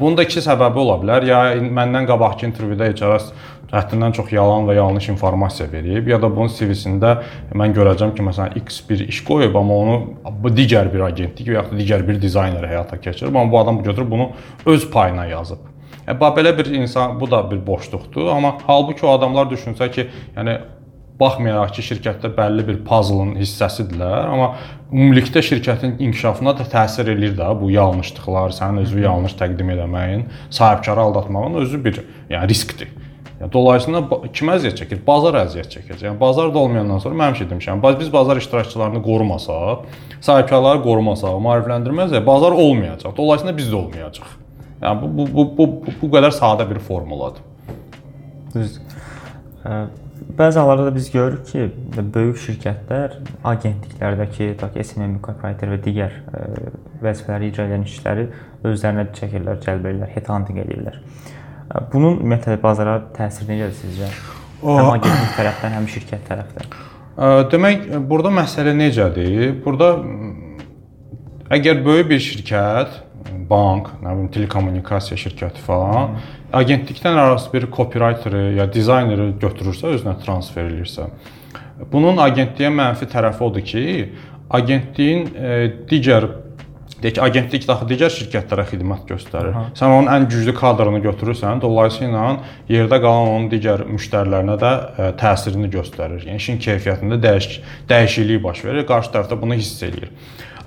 Bunun 0.00 0.18
da 0.18 0.24
iki 0.26 0.42
səbəbi 0.44 0.82
ola 0.82 0.98
bilər. 1.00 1.24
Ya 1.28 1.38
məndən 1.60 2.08
qabaqki 2.08 2.48
intervyuda 2.48 2.90
HR 2.90 3.28
həddindən 3.72 4.14
çox 4.16 4.32
yalan 4.32 4.68
və 4.68 4.78
yanlış 4.78 5.10
informasiya 5.12 5.68
verib, 5.72 6.08
ya 6.08 6.20
da 6.22 6.30
bunun 6.32 6.52
CV-sində 6.52 7.14
mən 7.52 7.74
görəcəm 7.76 8.14
ki, 8.16 8.24
məsələn, 8.30 8.56
X 8.62 8.80
bir 8.88 9.04
iş 9.08 9.22
qoyub, 9.28 9.56
amma 9.60 9.80
onu 9.82 10.52
digər 10.56 10.88
bir 10.92 11.04
agentlik 11.08 11.50
və 11.50 11.58
ya 11.58 11.66
da 11.66 11.80
digər 11.80 12.06
bir 12.08 12.20
dizayner 12.22 12.64
həyata 12.64 13.00
keçirib, 13.00 13.34
amma 13.34 13.52
bu 13.52 13.60
adam 13.60 13.82
götürüb 13.82 14.10
bunu 14.10 14.30
öz 14.66 14.88
payına 14.90 15.26
yazıb. 15.34 15.60
Yəni 16.08 16.32
belə 16.38 16.56
bir 16.56 16.72
insan 16.72 17.20
bu 17.20 17.30
da 17.30 17.42
bir 17.50 17.60
boşluqdur, 17.66 18.26
amma 18.32 18.56
halbuki 18.66 19.06
o 19.06 19.12
adamlar 19.12 19.50
düşünsə 19.52 19.90
ki, 19.92 20.08
yəni 20.36 20.56
baxmayaraq 21.20 21.74
ki, 21.76 21.82
şirkətdə 21.82 22.30
bəlli 22.36 22.64
bir 22.64 22.78
puzzle-ın 22.86 23.34
hissəsidirlər, 23.40 24.30
amma 24.32 24.52
ümumilikdə 24.92 25.42
şirkətin 25.44 25.98
inkişafına 26.06 26.54
da 26.60 26.64
təsir 26.72 27.10
eləyir 27.12 27.34
də 27.36 27.50
bu 27.60 27.72
yanlışlıqlar, 27.74 28.54
sənin 28.56 28.86
özünü 28.86 29.04
yanlış 29.04 29.34
təqdim 29.40 29.74
etməyin, 29.74 30.24
sahibkarı 30.48 31.04
aldatmağın 31.08 31.60
özü 31.64 31.84
bir 31.84 32.00
yəni 32.30 32.48
riskdir. 32.48 32.94
Yəni 33.38 33.52
dolayısıyla 33.54 34.00
kim 34.34 34.50
əziyyət 34.50 34.80
çəkir? 34.80 35.00
Bazar 35.06 35.36
əziyyət 35.44 35.70
çəkəcək. 35.76 36.04
Yəni 36.08 36.18
bazar 36.20 36.50
da 36.54 36.58
olmayandan 36.58 36.98
sonra 37.04 37.18
mən 37.20 37.30
həmişə 37.30 37.46
demişəm, 37.52 37.82
biz 38.00 38.12
bazar 38.12 38.40
iştirakçılarını 38.40 39.02
qorumasaq, 39.02 39.84
sahibkarları 40.20 40.82
qorumasaq, 40.82 41.38
maarifləndirməsək, 41.46 42.26
bazar 42.26 42.52
olmayacaq. 42.52 43.14
Dolayısıyla 43.16 43.56
biz 43.56 43.70
də 43.70 43.78
olmayacaq. 43.78 44.34
Yəni 44.82 45.02
bu 45.02 45.08
bu 45.16 45.28
bu 45.36 45.46
bu, 45.58 45.94
bu 46.02 46.10
qədər 46.16 46.34
sadə 46.34 46.66
bir 46.70 46.82
formuladır. 46.82 47.46
Düzdür. 48.54 48.82
Bəzi 50.38 50.58
hallarda 50.58 50.86
da 50.86 50.94
biz 50.94 51.10
görürük 51.10 51.46
ki, 51.46 51.70
böyük 52.14 52.38
şirkətlər 52.42 53.16
agentliklərdəki, 53.44 54.52
tutaq 54.54 54.74
ki, 54.74 54.84
SMM 54.84 55.16
incorporator 55.16 55.72
və 55.72 55.78
digər 55.82 56.14
vəzifələri 57.02 57.50
icra 57.52 57.66
edən 57.68 57.86
işçiləri 57.86 58.26
özlərinə 58.66 59.06
çəkirlər, 59.18 59.60
cəlb 59.62 59.86
edirlər, 59.86 60.10
headhunting 60.14 60.58
edirlər. 60.62 60.98
Bunun 61.92 62.20
ümumiyyətlə 62.20 62.58
bazara 62.62 62.98
təsiri 63.16 63.54
necədir 63.54 63.76
sizcə? 63.80 64.12
Həm 64.62 64.92
agentlik 64.94 65.34
tərəfdən, 65.38 65.76
həm 65.78 65.90
şirkət 65.92 66.24
tərəfdən. 66.30 66.78
Demək, 67.52 67.84
burada 68.08 68.32
məsələ 68.32 68.72
necədir? 68.78 69.52
Burada 69.64 69.92
əgər 71.54 71.84
böyük 71.84 72.10
bir 72.14 72.24
şirkət, 72.24 73.04
bank, 73.48 73.94
nə 74.04 74.12
bilim 74.12 74.32
telekommunikasiya 74.32 75.16
şirkəti 75.20 75.62
falan 75.64 76.12
hmm 76.14 76.34
agentlikdən 76.52 77.14
arası 77.14 77.52
bir 77.52 77.70
copywriteri 77.70 78.56
ya 78.56 78.72
dizayneri 78.72 79.32
götürürsə, 79.40 79.92
özünə 79.92 80.14
transfer 80.22 80.64
eləyirsə, 80.68 81.08
bunun 81.92 82.20
agentliyə 82.24 82.70
mənfi 82.72 83.08
tərəfi 83.12 83.44
odur 83.44 83.64
ki, 83.68 83.82
agentliyin 84.58 85.26
digər 85.90 86.28
deyək 87.02 87.14
ki, 87.14 87.22
agentlik 87.22 87.66
daxı 87.68 87.86
digər 87.90 88.12
şirkətlərə 88.14 88.64
xidmət 88.72 89.06
göstərir. 89.12 89.52
Aha. 89.54 89.64
Sən 89.78 89.94
onun 89.94 90.10
ən 90.12 90.26
güclü 90.30 90.54
kadrını 90.56 91.00
götürürsən, 91.04 91.62
dolayısıyla 91.62 92.24
yerdə 92.70 92.98
qalan 93.04 93.32
onun 93.36 93.48
digər 93.52 93.84
müştərilərinə 93.86 94.58
də 94.58 94.72
ə, 94.72 94.82
e, 94.90 95.08
təsirini 95.20 95.70
göstərir. 95.72 96.26
Yəni 96.26 96.42
işin 96.42 96.60
keyfiyyətində 96.64 97.20
dəyiş 97.22 97.60
dəyişiklik 97.90 98.42
baş 98.44 98.64
verir, 98.66 98.86
qarşı 98.88 99.14
tərəf 99.14 99.30
də 99.30 99.40
bunu 99.40 99.60
hiss 99.60 99.82
eləyir. 99.86 100.10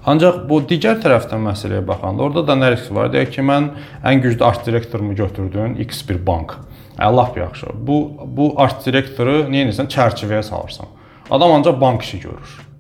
Ancaq 0.10 0.40
bu 0.50 0.64
digər 0.66 0.98
tərəfdən 1.04 1.44
məsələyə 1.46 1.84
baxanda 1.86 2.26
orada 2.26 2.42
da 2.48 2.56
nə 2.58 2.72
risk 2.74 2.90
var? 2.96 3.12
Deyək 3.14 3.36
ki, 3.36 3.46
mən 3.46 3.70
ən 4.02 4.24
güclü 4.24 4.46
art 4.48 4.66
direktorumu 4.66 5.14
götürdün 5.16 5.76
X 5.84 6.02
bir 6.10 6.26
bank. 6.26 6.56
Allah 6.98 7.32
yaxşı. 7.36 7.68
Bu 7.76 7.98
bu 8.26 8.54
art 8.58 8.86
direktoru 8.86 9.46
nə 9.52 9.66
edirsən? 9.66 9.92
Çərçivəyə 9.94 10.44
salırsan. 10.44 10.90
Adam 11.30 11.52
ancaq 11.52 11.82
bank 11.82 12.02
işi 12.02 12.20
görür. 12.20 12.71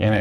Yəni 0.00 0.20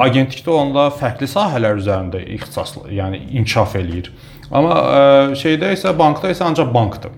agentlikdə 0.00 0.52
onda 0.54 0.88
fərqli 0.96 1.28
sahələr 1.28 1.80
üzərində 1.80 2.22
ixtisaslı, 2.38 2.88
yəni 2.96 3.20
inkişaf 3.40 3.76
eləyir. 3.80 4.12
Amma 4.50 4.76
ə, 4.80 5.02
şeydə 5.38 5.74
isə 5.76 5.92
bankda 5.98 6.32
isə 6.32 6.46
ancaq 6.48 6.72
bankdır. 6.74 7.12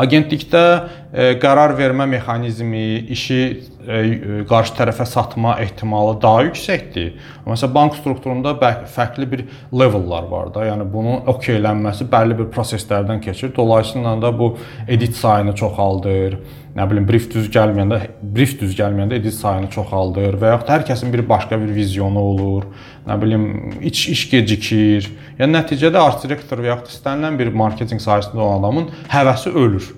Agentlikdə 0.00 0.64
qərar 1.12 1.74
vermə 1.78 2.06
mexanizmi, 2.06 2.86
işi 3.16 3.40
E, 3.80 4.44
qarşı 4.44 4.74
tərəfə 4.76 5.06
satma 5.08 5.54
ehtimalı 5.62 6.18
daha 6.20 6.42
yüksəkdir. 6.50 7.14
Məsələn, 7.46 7.72
bank 7.72 7.94
strukturunda 7.96 8.52
fərqli 8.92 9.28
bir 9.30 9.44
levellar 9.72 10.26
var 10.28 10.50
da. 10.52 10.66
Yəni 10.68 10.84
bunun 10.92 11.22
okeylənməsi 11.32 12.04
bəlli 12.12 12.36
bir 12.42 12.50
proseslərdən 12.52 13.22
keçir. 13.24 13.54
Dolayısıyla 13.56 14.18
da 14.20 14.32
bu 14.38 14.52
edit 14.88 15.16
sayını 15.16 15.54
çoxaldır. 15.56 16.36
Nə 16.76 16.86
bilim, 16.90 17.06
brief 17.08 17.30
düz 17.32 17.48
gəlməyəndə, 17.50 18.02
brief 18.36 18.52
düz 18.60 18.76
gəlməyəndə 18.78 19.16
edit 19.16 19.34
sayını 19.34 19.70
çoxaldır 19.72 20.36
və 20.38 20.52
yaxud 20.52 20.74
hər 20.74 20.84
kəsin 20.92 21.10
bir 21.14 21.24
başqa 21.28 21.58
bir 21.62 21.72
vizyonu 21.74 22.20
olur. 22.34 22.68
Nə 23.08 23.16
bilim, 23.22 23.46
iç 23.80 24.04
iş 24.12 24.26
gecikir. 24.30 25.08
Yəni 25.40 25.56
nəticədə 25.56 26.04
art 26.04 26.20
direktor 26.28 26.60
və 26.60 26.74
yaxud 26.74 26.92
istənilən 26.92 27.40
bir 27.40 27.50
marketinq 27.64 28.04
sahəsində 28.04 28.44
olan 28.44 28.60
adamın 28.60 28.92
həvəsi 29.08 29.56
ölür 29.56 29.88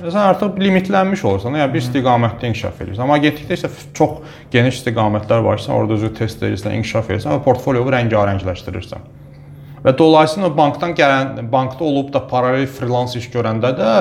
sən 0.00 0.20
artıq 0.22 0.58
limitlənmiş 0.62 1.24
olursan, 1.26 1.56
yəni 1.58 1.72
bir 1.74 1.82
istiqamətdə 1.82 2.50
inkişaf 2.52 2.82
edirsən. 2.84 3.04
Amma 3.04 3.18
agentlikdə 3.18 3.58
isə 3.58 3.70
çox 3.98 4.18
geniş 4.52 4.80
istiqamətlər 4.80 5.42
var 5.44 5.58
ki, 5.58 5.66
sən 5.66 5.74
orada 5.76 5.98
özü 5.98 6.12
test 6.18 6.42
edirsən, 6.42 6.76
inkişaf 6.78 7.10
edirsən 7.10 7.36
və 7.36 7.42
portfolyovu 7.46 7.94
rəngarəngləşdirirsən. 7.94 9.08
Və 9.84 9.94
dolayısıyla 9.98 10.50
bankdan 10.56 10.94
gələn, 10.98 11.50
bankda 11.52 11.84
olub 11.84 12.12
da 12.14 12.24
paralel 12.30 12.66
freelans 12.66 13.14
iş 13.18 13.28
görəndə 13.34 13.70
də 13.78 13.92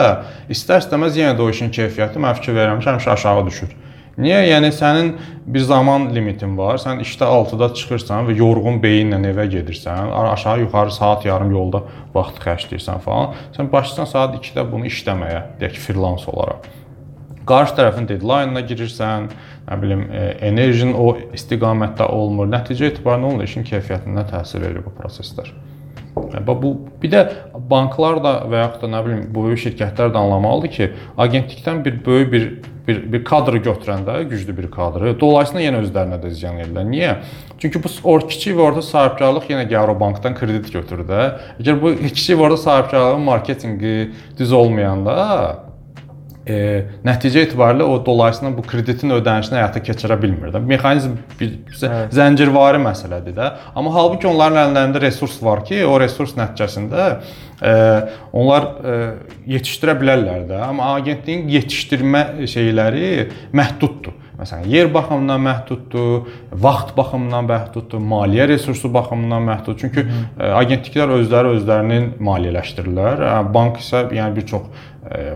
istər-istəməz 0.54 1.20
yenə 1.20 1.36
də 1.38 1.46
o 1.46 1.52
işin 1.54 1.70
keyfiyyəti 1.74 2.22
mən 2.22 2.40
fikir 2.40 2.58
verirəm 2.58 2.82
ki, 2.82 2.90
həmişə 2.90 3.14
aşağı 3.14 3.46
düşür. 3.50 3.76
Niyə? 4.18 4.40
Yəni 4.50 4.72
sənin 4.74 5.12
bir 5.46 5.62
zaman 5.62 6.08
limitin 6.16 6.56
var. 6.58 6.80
Sən 6.82 7.04
işdə 7.04 7.28
6-da 7.30 7.70
çıxırsan 7.78 8.26
və 8.26 8.34
yorğun 8.40 8.80
beyinlə 8.82 9.20
evə 9.30 9.46
gedirsən, 9.52 10.10
aşağı-yuxarı 10.34 10.96
saat 10.96 11.28
yarım 11.28 11.54
yolda 11.54 11.84
vaxt 12.16 12.42
xərcləyirsən 12.42 13.04
falan. 13.06 13.38
Sən 13.54 13.70
başlasan 13.72 14.10
saat 14.10 14.34
2-də 14.40 14.66
bunu 14.72 14.90
işləməyə, 14.90 15.44
deyək 15.62 15.78
ki, 15.78 15.86
freelans 15.86 16.26
olaraq. 16.34 16.66
Qarşı 17.48 17.78
tərəfin 17.78 18.10
deadline-ına 18.10 18.66
girirsən, 18.68 19.30
nə 19.70 19.82
bilim, 19.84 20.08
e, 20.10 20.26
enerjin 20.50 20.98
o 20.98 21.14
istiqamətdə 21.38 22.10
olmur. 22.10 22.50
Nəticə 22.50 22.90
etibarilə 22.90 23.30
onun 23.36 23.46
işin 23.46 23.70
keyfiyyətinə 23.70 24.26
təsir 24.34 24.66
edir 24.66 24.82
bu 24.84 24.98
proseslər. 24.98 25.54
Bu 26.48 26.72
bir 27.02 27.12
də 27.12 27.26
banklar 27.70 28.24
da 28.24 28.34
və 28.50 28.64
yaxud 28.64 28.86
da 28.86 28.94
nə 28.96 29.04
bilim 29.06 29.28
böyük 29.36 29.62
şirkətlər 29.66 30.14
də 30.16 30.24
anlamalıdır 30.24 30.74
ki, 30.78 30.90
agentlikdən 31.18 31.86
bir 31.86 32.02
böyük 32.06 32.32
bir 32.34 32.50
bir 32.88 33.02
bir 33.12 33.24
kadr 33.28 33.58
götürəndə 33.60 34.22
güclü 34.30 34.58
bir 34.58 34.70
kadrı, 34.72 35.12
dolayısıyla 35.20 35.64
yenə 35.66 35.82
özlərinə 35.84 36.22
də 36.24 36.32
ziyan 36.32 36.62
edirlər. 36.64 36.88
Niyə? 36.88 37.14
Çünki 37.60 37.82
bu 37.84 37.92
or 38.08 38.24
kiçik 38.30 38.56
və 38.56 38.64
orta 38.70 38.82
sahibkarlıq 38.86 39.50
yenə 39.52 39.66
gəlir 39.68 39.92
o 39.92 40.00
bankdan 40.00 40.38
kredit 40.38 40.72
götürür 40.72 41.04
də. 41.10 41.24
Əgər 41.60 41.82
bu 41.82 41.96
kiçik 42.06 42.40
və 42.40 42.48
orta 42.48 42.58
sahibkarlığın 42.64 43.26
marketinqi 43.28 43.96
düz 44.40 44.54
olmayanda 44.56 45.18
e, 46.48 46.58
nəticə 47.06 47.44
etibarilə 47.46 47.86
o 47.88 47.98
dolayısıyla 48.06 48.54
bu 48.58 48.64
kreditin 48.68 49.14
ödənişini 49.18 49.60
həyata 49.60 49.82
keçirə 49.84 50.18
bilmir 50.22 50.54
də. 50.56 50.62
Mexanizm 50.74 51.18
bir 51.40 51.52
evet. 51.68 52.14
zəncirvari 52.16 52.82
məsələdir 52.84 53.36
də. 53.38 53.50
Amma 53.76 53.94
halbuki 53.96 54.30
onların 54.30 54.62
əllərində 54.68 55.02
resurs 55.04 55.38
var 55.44 55.64
ki, 55.68 55.84
o 55.86 55.98
resurs 56.02 56.36
nəticəsində 56.40 57.10
e, 57.62 57.74
onlar 58.32 58.70
e, 58.80 59.00
yetişdirə 59.58 59.98
bilərlər 60.02 60.48
də. 60.52 60.62
Amma 60.70 60.94
agentliyin 61.02 61.50
yetişdirmə 61.58 62.24
şeyləri 62.48 63.28
məhduddur. 63.58 64.16
Məsələn, 64.38 64.68
yer 64.70 64.92
baxımından 64.94 65.42
məhduddur, 65.42 66.28
vaxt 66.66 66.92
baxımından 66.98 67.48
məhduddur, 67.50 68.04
maliyyə 68.12 68.46
resursu 68.52 68.92
baxımından 68.94 69.48
məhduddur. 69.50 69.80
Çünki 69.82 70.04
Hı 70.04 70.10
-hı. 70.10 70.52
agentliklər 70.62 71.14
özləri 71.20 71.56
özlərinin 71.58 72.06
maliyyələşdirirlər. 72.20 73.24
Bank 73.54 73.82
isə 73.82 74.04
yəni 74.14 74.36
bir 74.36 74.46
çox 74.46 74.62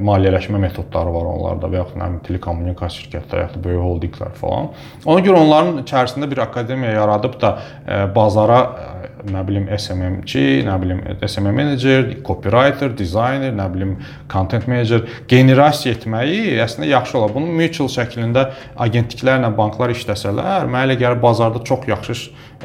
maliyyələşmə 0.01 0.59
metodları 0.59 1.13
var 1.13 1.25
onlarda 1.33 1.67
və 1.71 1.79
yaxud 1.81 1.99
nə 2.01 2.07
telekommunikasiya 2.27 3.05
şirkətləri, 3.05 3.45
yaxud 3.45 3.63
böyük 3.63 3.83
holdinqlər 3.87 4.33
falan. 4.41 4.69
Ona 5.05 5.19
görə 5.25 5.43
onların 5.45 5.83
içərisində 5.83 6.29
bir 6.31 6.37
akademiya 6.37 6.91
yaradıb 6.91 7.41
da 7.41 7.57
bazara 8.15 8.59
nə 9.29 9.41
bilim 9.47 9.67
SMM-çi, 9.75 10.63
nə 10.65 10.75
bilim 10.81 11.01
SMM 11.21 11.57
menecer, 11.57 12.07
copywriter, 12.25 12.93
dizayner, 12.97 13.53
nə 13.55 13.67
bilim 13.73 13.93
content 14.31 14.67
manager 14.71 15.05
generasiya 15.31 15.95
etməyi 15.97 16.57
əslində 16.63 16.89
yaxşı 16.91 17.19
olar. 17.19 17.35
Bunu 17.35 17.53
mutual 17.59 17.91
şəklində 17.91 18.47
agentliklərlə 18.87 19.51
banklar 19.57 19.93
işləsələr, 19.95 20.69
mənə 20.71 20.89
elə 20.89 20.99
gəlir 21.03 21.21
bazarda 21.21 21.63
çox 21.67 21.87
yaxşı 21.91 22.17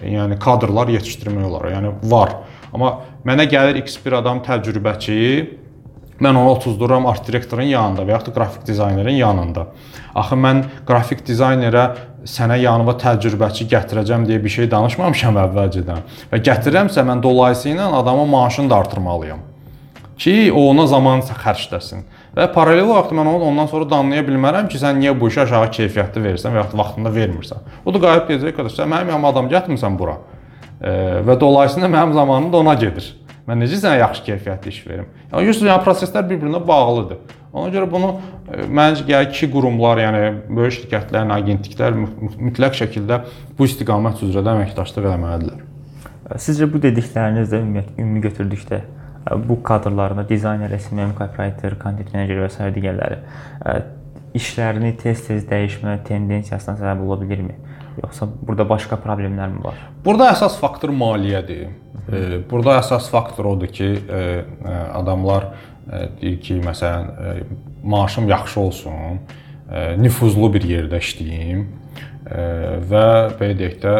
yəni 0.04 0.40
kadrlar 0.42 0.92
yetişdirmək 0.96 1.50
olar. 1.50 1.70
Yəni 1.76 1.94
var. 2.10 2.38
Amma 2.72 2.96
mənə 3.26 3.48
gəlir 3.50 3.80
X 3.84 4.00
bir 4.04 4.18
adam 4.20 4.42
təcrübəçi, 4.46 5.20
Mən 6.20 6.36
onu 6.36 6.50
otuzdururam 6.56 7.06
art 7.06 7.26
direktorun 7.28 7.68
yanında 7.68 8.06
və 8.06 8.14
yaxud 8.14 8.32
da 8.32 8.36
qrafik 8.38 8.66
dizaynerin 8.66 9.18
yanında. 9.18 9.66
Axı 10.14 10.38
mən 10.40 10.62
qrafik 10.88 11.26
dizaynerə 11.26 11.88
sənə 12.26 12.56
yanıma 12.62 12.96
təcrübəçi 13.00 13.68
gətirəcəm 13.72 14.24
deyə 14.28 14.40
bir 14.44 14.54
şey 14.54 14.70
danışmamışam 14.72 15.36
əvvəlcədən. 15.44 16.06
Və 16.32 16.40
gətirirəmsə 16.48 17.04
mən 17.04 17.22
dolayısıyla 17.22 17.90
adamın 18.00 18.32
maaşını 18.32 18.70
da 18.70 18.76
artırmalıyam 18.76 19.44
ki, 20.18 20.52
o 20.52 20.70
ona 20.70 20.86
zaman 20.88 21.20
xərcləsin. 21.26 22.06
Və 22.36 22.46
paralel 22.52 22.88
olaraq 22.88 23.12
mən 23.16 23.28
onu 23.28 23.50
ondan 23.50 23.68
sonra 23.68 23.88
da 23.90 24.00
anlaya 24.00 24.24
bilmərəm 24.24 24.70
ki, 24.72 24.80
sən 24.80 24.96
niyə 25.00 25.12
bu 25.18 25.28
işə 25.28 25.44
aşağı 25.44 25.68
keyfiyyətli 25.76 26.22
verirsən 26.24 26.56
və 26.56 26.62
yaxud 26.62 26.78
vaxtında 26.80 27.12
vermirsən. 27.12 27.68
O 27.84 27.92
da 27.94 28.00
qayıb 28.02 28.30
deyəcək, 28.30 28.56
qardaş, 28.56 28.78
sən 28.78 28.90
mənim 28.92 29.12
yanıma 29.12 29.32
adam 29.34 29.50
gətirmisən 29.52 29.98
bura. 30.00 30.16
E, 30.80 30.90
və 31.28 31.36
dolayısıyla 31.40 31.88
mənim 31.92 32.16
zamanım 32.16 32.52
da 32.52 32.62
ona 32.64 32.74
gedir. 32.80 33.12
Mən 33.46 33.60
necə 33.62 33.78
sənə 33.78 34.00
yaxşı 34.00 34.24
keyfiyyətli 34.26 34.72
iş 34.72 34.78
verim? 34.88 35.10
Yəni 35.30 35.46
yüz 35.46 35.60
yəni 35.62 35.82
proseslər 35.84 36.24
bir-birinə 36.26 36.58
bağlıdır. 36.66 37.20
Ona 37.56 37.70
görə 37.72 37.86
bunu 37.90 38.08
e, 38.50 38.66
məncə 38.66 39.06
gəlir 39.06 39.30
iki 39.30 39.48
qurumlar, 39.52 40.00
yəni 40.02 40.22
böyük 40.50 40.74
şirkətlərin, 40.80 41.30
agentliklər 41.32 41.94
mütləq 41.96 42.74
şəkildə 42.80 43.20
bu 43.58 43.68
istiqamət 43.70 44.24
üzrə 44.26 44.42
də 44.42 44.56
əməkdaşlıq 44.56 45.06
etməlidirlər. 45.12 45.62
Sizcə 46.42 46.66
bu 46.72 46.82
dedikləriniz 46.82 47.52
də 47.52 47.62
ümumiyyətlə 47.62 48.02
ümumi 48.02 48.24
götürdükdə 48.26 48.80
e, 48.82 49.38
bu 49.46 49.60
kadrlarında 49.62 50.26
dizayner, 50.28 50.74
SMM, 50.78 51.14
copywriter, 51.18 51.78
content 51.82 52.12
manager 52.12 52.42
və 52.42 52.50
s. 52.50 52.70
digərləri 52.74 53.22
e, 53.22 53.78
işlərini 54.36 54.96
tez-tez 55.00 55.46
dəyişmə 55.48 56.00
tendensiyasına 56.10 56.76
səbəb 56.82 57.06
ola 57.06 57.22
bilirmi? 57.22 57.54
Yoxsa 58.02 58.28
burada 58.42 58.68
başqa 58.68 58.98
problemlər 59.00 59.48
mi 59.54 59.62
var? 59.64 59.78
Burada 60.04 60.30
əsas 60.34 60.58
faktor 60.60 60.92
maliyyədir. 60.92 61.68
Burada 62.50 62.78
əsas 62.82 63.08
faktor 63.10 63.48
odur 63.54 63.70
ki, 63.72 63.88
adamlar 64.94 65.48
deyir 66.20 66.40
ki, 66.42 66.58
məsələn, 66.66 67.46
maaşım 67.84 68.28
yaxşı 68.28 68.60
olsun, 68.60 69.20
nüfuzlu 69.98 70.52
bir 70.54 70.66
yerdə 70.66 71.00
işləyim 71.02 71.64
və 72.90 73.06
belə 73.38 73.54
deyək 73.58 73.78
də 73.82 73.94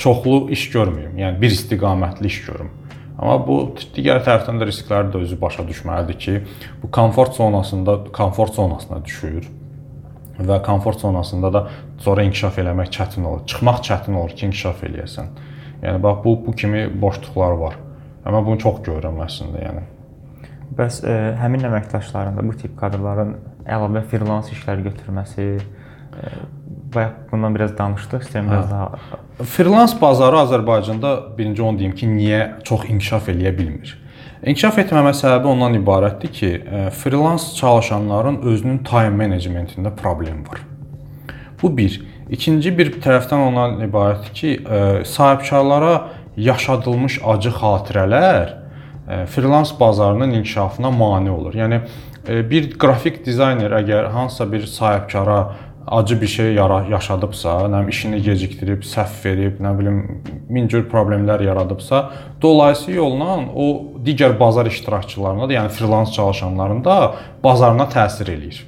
çoxlu 0.00 0.48
iş 0.54 0.70
görməyim. 0.72 1.18
Yəni 1.20 1.40
bir 1.42 1.54
istiqamətli 1.54 2.26
iş 2.30 2.40
görüm. 2.46 2.70
Amma 3.14 3.36
bu 3.46 3.58
digər 3.94 4.24
tərəfdən 4.26 4.58
də 4.58 4.66
riskləri 4.70 5.12
də 5.14 5.20
özü 5.22 5.36
başa 5.40 5.62
düşməlidir 5.68 6.18
ki, 6.18 6.40
bu 6.82 6.90
komfort 6.90 7.36
zonasında 7.36 7.98
komfort 8.12 8.54
zonasına 8.54 9.04
düşür 9.04 9.46
və 10.38 10.60
komfort 10.66 11.00
zonasında 11.00 11.52
da 11.52 11.64
sonra 12.02 12.24
inkişaf 12.26 12.58
eləmək 12.58 12.90
çətin 12.94 13.24
olur. 13.24 13.46
Çıxmaq 13.46 13.82
çətin 13.86 14.18
olur 14.18 14.34
ki, 14.34 14.46
inkişaf 14.50 14.82
eləyəsən. 14.88 15.30
Yəni 15.82 16.02
bax 16.02 16.24
bu 16.24 16.36
bu 16.46 16.52
kimi 16.52 16.86
boşluqlar 17.02 17.58
var. 17.60 17.76
Amma 18.24 18.40
bunu 18.46 18.58
çox 18.58 18.80
görürəm 18.86 19.20
əslində, 19.24 19.62
yəni. 19.62 19.84
Bəs 20.74 21.02
ə, 21.04 21.08
e, 21.08 21.32
həmin 21.38 21.66
əməkdaşların 21.68 22.38
da 22.38 22.44
bu 22.46 22.56
tip 22.58 22.76
kadrların 22.80 23.36
əlavə 23.64 24.02
freelance 24.10 24.54
işlər 24.56 24.82
götürməsi 24.88 25.48
ə, 25.54 26.32
bayaq 26.94 27.18
bundan 27.30 27.54
biraz 27.54 27.76
danışdıq, 27.78 28.24
istəyirəm 28.26 28.50
biraz 28.50 28.70
daha 28.70 28.90
Freelance 29.42 30.00
bazarı 30.00 30.36
Azərbaycanda 30.36 31.38
birinci 31.38 31.62
onu 31.62 31.78
deyim 31.78 31.94
ki, 31.94 32.06
niyə 32.06 32.40
çox 32.64 32.88
inkişaf 32.88 33.28
eləyə 33.28 33.58
bilmir? 33.58 34.03
İnkişaf 34.44 34.76
etməmə 34.82 35.14
səbəbi 35.16 35.48
ondan 35.48 35.72
ibarətdir 35.78 36.32
ki, 36.36 36.48
e, 36.68 36.80
freelance 36.92 37.54
çalışanların 37.56 38.42
özünün 38.44 38.82
time 38.84 39.16
managementində 39.16 39.94
problem 39.96 40.42
var. 40.44 40.60
Bu 41.62 41.70
bir. 41.76 42.02
İkinci 42.30 42.72
bir 42.78 42.90
tərəfdən 43.00 43.40
ondan 43.40 43.80
ibarətdir 43.86 44.34
ki, 44.36 44.50
e, 44.68 45.04
sahibkarlara 45.04 45.94
yaşadılmış 46.36 47.20
acı 47.24 47.54
xatirələr 47.56 48.52
e, 49.08 49.26
freelance 49.26 49.70
bazarının 49.80 50.30
inkişafına 50.30 50.90
mane 50.90 51.30
olur. 51.30 51.54
Yəni 51.54 51.80
bir 52.50 52.70
qrafik 52.78 53.24
dizayner 53.24 53.72
əgər 53.80 54.10
hansısa 54.12 54.52
bir 54.52 54.66
sahibkara 54.66 55.38
acı 55.86 56.20
bir 56.20 56.26
şey 56.26 56.54
yaşadıbsa, 56.90 57.48
nə 57.68 57.80
bilim 57.80 57.88
işini 57.88 58.20
gecikdirib, 58.22 58.82
səhv 58.82 59.24
verib, 59.24 59.60
nə 59.60 59.72
bilim 59.78 59.98
min 60.48 60.68
cür 60.68 60.86
problemlər 60.90 61.44
yaradıbsa, 61.44 62.10
dolayısı 62.42 62.92
yolla 62.92 63.38
o 63.54 63.66
digər 64.04 64.38
bazar 64.40 64.66
iştirakçılarına 64.66 65.48
da, 65.48 65.52
yəni 65.52 65.68
freelance 65.68 66.12
çalışanların 66.12 66.84
da 66.84 67.14
bazarına 67.44 67.88
təsir 67.92 68.30
eləyir. 68.32 68.62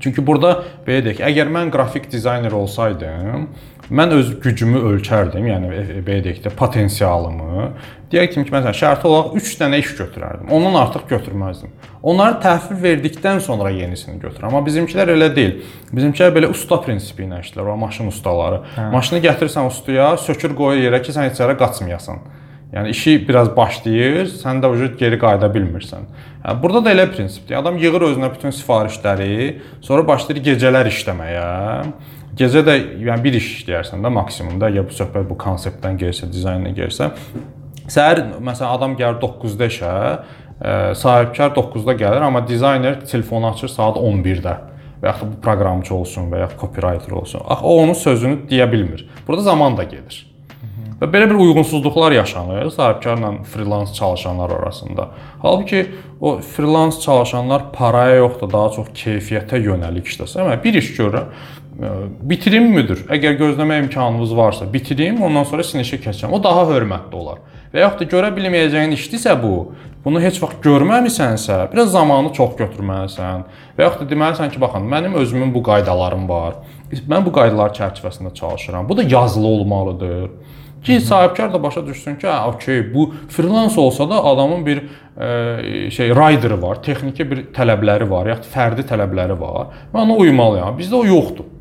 Çünki 0.00 0.26
burada 0.26 0.62
belə 0.86 1.02
deyək, 1.08 1.24
əgər 1.26 1.50
mən 1.52 1.72
qrafik 1.74 2.10
dizayner 2.12 2.52
olsaydım, 2.52 3.48
mən 3.90 4.12
öz 4.16 4.32
gücümü 4.42 4.80
ölçərdim, 4.90 5.46
yəni 5.48 5.68
e, 5.72 5.82
e, 5.98 6.00
belə 6.04 6.22
deyək 6.26 6.42
də 6.44 6.52
potensialımı. 6.56 7.68
Deyək 8.12 8.34
ki, 8.34 8.44
məsələn, 8.52 8.76
şərti 8.76 9.08
olaraq 9.08 9.36
3 9.40 9.52
dənə 9.60 9.80
iş 9.82 9.92
götürərdim. 9.98 10.50
Ondan 10.54 10.78
artıq 10.80 11.06
götürməzdim. 11.10 11.72
Onları 12.02 12.38
təhvil 12.44 12.80
verdikdən 12.84 13.40
sonra 13.44 13.70
yenisini 13.74 14.16
götürürəm. 14.22 14.48
Amma 14.48 14.64
bizimkilər 14.66 15.12
elə 15.12 15.28
deyil. 15.36 15.62
Bizimkilər 15.92 16.34
belə 16.36 16.50
usta 16.52 16.80
prinsipi 16.84 17.26
ilə 17.26 17.42
işləyirlər, 17.44 17.72
o 17.74 17.78
maşın 17.84 18.12
ustaları. 18.12 18.62
Hə. 18.76 18.90
Maşını 18.94 19.22
gətirirsən 19.24 19.68
ustaya, 19.68 20.12
sökür 20.24 20.56
qoyur 20.56 20.88
yerə 20.88 21.02
ki, 21.04 21.14
sən 21.16 21.32
içəri 21.32 21.56
qaçmayasan. 21.60 22.22
Yəni 22.72 22.92
işi 22.92 23.14
biraz 23.28 23.48
başlayır, 23.56 24.26
sən 24.28 24.60
də 24.60 24.68
vücud 24.74 24.98
geri 25.00 25.16
qayıda 25.20 25.48
bilmirsən. 25.52 26.04
Hə, 26.44 26.52
burada 26.62 26.84
da 26.84 26.92
elə 26.92 27.06
prinsipdir. 27.12 27.56
Adam 27.60 27.78
yığır 27.80 28.10
özünə 28.10 28.28
bütün 28.34 28.52
sifarişləri, 28.52 29.60
sonra 29.80 30.04
başlayır 30.08 30.44
gecələr 30.50 30.90
işləməyə. 30.92 31.46
Gecə 32.38 32.62
də 32.62 32.74
yəni 33.02 33.22
bir 33.24 33.34
iş 33.34 33.46
işləyərsən 33.56 34.04
də 34.04 34.10
maksimumda, 34.14 34.68
ya 34.70 34.84
bu 34.86 34.94
söhbət 34.94 35.26
bu 35.26 35.34
konseptdən 35.40 35.98
gəlsə, 35.98 36.28
dizayndan 36.30 36.76
gəlsə. 36.76 37.10
Səhər 37.90 38.20
məsələn 38.44 38.76
adam 38.76 38.94
gəlir 39.00 39.18
9-da 39.22 39.66
işə, 39.72 39.90
ə, 40.60 40.76
sahibkar 41.00 41.50
9-da 41.56 41.96
gəlir, 41.98 42.22
amma 42.22 42.44
dizayner 42.46 43.00
telefonu 43.02 43.50
açır 43.50 43.72
saat 43.74 43.98
11-də 43.98 44.54
və 45.02 45.10
yaxud 45.10 45.32
bu 45.32 45.40
proqramçı 45.42 45.94
olsun 45.94 46.30
və 46.30 46.44
ya 46.44 46.48
copywriter 46.60 47.18
olsun. 47.18 47.42
Axı 47.42 47.66
o 47.66 47.76
onun 47.82 47.98
sözünü 47.98 48.40
deyə 48.50 48.70
bilmir. 48.72 49.08
Burada 49.26 49.42
zaman 49.42 49.76
da 49.78 49.86
gedir. 49.90 50.24
Və 50.98 51.06
belə 51.06 51.28
bir 51.30 51.38
uyğunsuzluqlar 51.38 52.12
yaşanır 52.12 52.70
sahibkarla 52.74 53.32
freelance 53.42 53.92
çalışanlar 53.92 54.50
arasında. 54.50 55.08
Halbuki 55.42 55.86
o 56.20 56.38
freelance 56.38 57.00
çalışanlar 57.00 57.72
paraya 57.72 58.14
yox 58.14 58.40
da 58.40 58.50
daha 58.50 58.70
çox 58.74 58.88
keyfiyyətə 58.94 59.60
yönəlik 59.62 60.10
işləsə, 60.10 60.40
amma 60.42 60.58
bir 60.64 60.74
iş 60.74 60.90
görürəm, 60.98 61.30
bitirim 61.78 62.72
müdür? 62.74 63.04
Əgər 63.12 63.36
gözləmə 63.38 63.78
imkanınız 63.84 64.34
varsa, 64.36 64.66
bitirim, 64.72 65.20
ondan 65.22 65.46
sonra 65.46 65.62
sizin 65.62 65.84
işə 65.84 66.00
keçəcəm. 66.02 66.32
O 66.34 66.42
daha 66.42 66.64
hörmətli 66.72 67.14
olar. 67.14 67.38
Və 67.72 67.84
yaxud 67.84 68.02
da 68.02 68.08
görə 68.10 68.30
bilməyəcəyin 68.34 68.94
işdirsə 68.96 69.36
bu, 69.38 69.52
bunu 70.04 70.22
heç 70.24 70.40
vaxt 70.42 70.58
görməmisənsə, 70.64 71.60
biraz 71.72 71.92
zamanı 71.92 72.32
çox 72.34 72.56
götürməlisən. 72.58 73.44
Və 73.78 73.86
yaxud 73.86 74.02
da 74.02 74.14
deməlisən 74.14 74.50
ki, 74.54 74.60
baxın, 74.60 74.88
mənim 74.90 75.14
özümün 75.20 75.52
bu 75.54 75.62
qaydalarım 75.68 76.24
var. 76.28 76.62
Mən 76.90 77.26
bu 77.26 77.34
qaydalar 77.36 77.76
çərçivəsində 77.76 78.34
çalışıram. 78.34 78.88
Bu 78.88 78.96
da 78.96 79.02
yazılı 79.02 79.46
olmalıdır. 79.46 80.30
Ki 80.82 81.00
sahibkar 81.00 81.52
da 81.52 81.62
başa 81.62 81.84
düşsün 81.86 82.16
ki, 82.16 82.26
hə, 82.26 82.54
okey, 82.54 82.94
bu 82.94 83.12
freelance 83.28 83.80
olsa 83.80 84.10
da 84.10 84.24
adamın 84.24 84.66
bir 84.66 84.82
e, 85.20 85.90
şey 85.90 86.10
riderı 86.10 86.62
var, 86.62 86.82
texniki 86.82 87.30
bir 87.30 87.44
tələbləri 87.54 88.10
var, 88.10 88.30
yaxud 88.30 88.50
fərdi 88.54 88.86
tələbləri 88.86 89.38
var. 89.40 89.74
Mən 89.94 90.06
ona 90.06 90.16
uymalıyam. 90.22 90.78
Bizdə 90.78 90.94
o 90.94 91.04
yoxdur. 91.04 91.57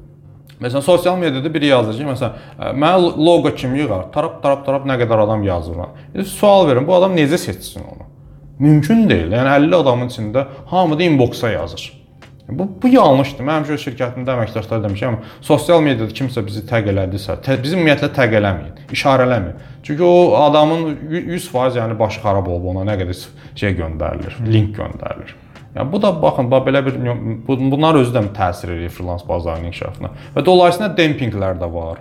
Məsələn, 0.61 0.81
sosial 0.81 1.17
mediada 1.21 1.53
biri 1.53 1.69
yazır 1.69 1.99
ki, 1.99 2.05
məsələn, 2.07 2.77
mənə 2.81 3.11
loqo 3.13 3.51
kim 3.55 3.75
yığar? 3.77 4.07
Tarap 4.13 4.39
tarap 4.41 4.65
tarap 4.65 4.87
nə 4.89 4.97
qədər 5.03 5.21
adam 5.27 5.43
yazır. 5.45 5.83
Sual 6.25 6.65
verin, 6.69 6.87
bu 6.87 6.95
adam 6.97 7.13
necə 7.17 7.37
seçsin 7.37 7.85
onu? 7.85 8.07
Mümkün 8.59 9.05
deyil. 9.09 9.35
Yəni 9.37 9.53
50 9.67 9.75
adamın 9.75 10.09
içində 10.09 10.47
hamı 10.71 10.97
da 10.97 11.03
inboxa 11.03 11.49
yazır. 11.49 11.91
Bu 12.49 12.67
bu 12.81 12.87
yanlışdır. 12.87 13.43
Mən 13.43 13.59
həmişə 13.59 13.77
şirkətimdə 13.83 14.31
əməkdaşlara 14.33 14.85
demişəm, 14.85 15.17
sosial 15.43 15.81
mediada 15.83 16.13
kimsə 16.15 16.41
bizi 16.47 16.63
təq 16.69 16.87
elədisə, 16.93 17.41
tə, 17.43 17.57
bizi 17.63 17.75
ümumiyyətlə 17.75 18.07
təq 18.15 18.37
eləməyin, 18.39 18.85
işarələməyin. 18.95 19.65
Çünki 19.83 20.03
o 20.03 20.35
adamın 20.39 20.95
100% 21.11 21.81
yəni 21.81 21.99
başı 21.99 22.23
xarab 22.23 22.47
olub 22.47 22.71
ona 22.71 22.85
nə 22.87 22.95
qədər 23.01 23.19
şey 23.55 23.75
göndərilir, 23.81 24.39
link 24.47 24.77
göndərilir. 24.79 25.35
Yəni 25.75 25.91
bu 25.91 26.01
da 26.01 26.11
baxın, 26.21 26.51
bax 26.51 26.67
belə 26.67 26.83
bir 26.85 26.99
bunlar 27.47 27.99
özü 28.01 28.13
də 28.15 28.23
təsir 28.33 28.73
edir 28.75 28.89
freelance 28.89 29.27
bazarının 29.27 29.71
inkişafına. 29.71 30.13
Və 30.35 30.45
dolayısıyla 30.45 30.93
dempinqlər 30.97 31.59
də 31.61 31.71
var. 31.73 31.99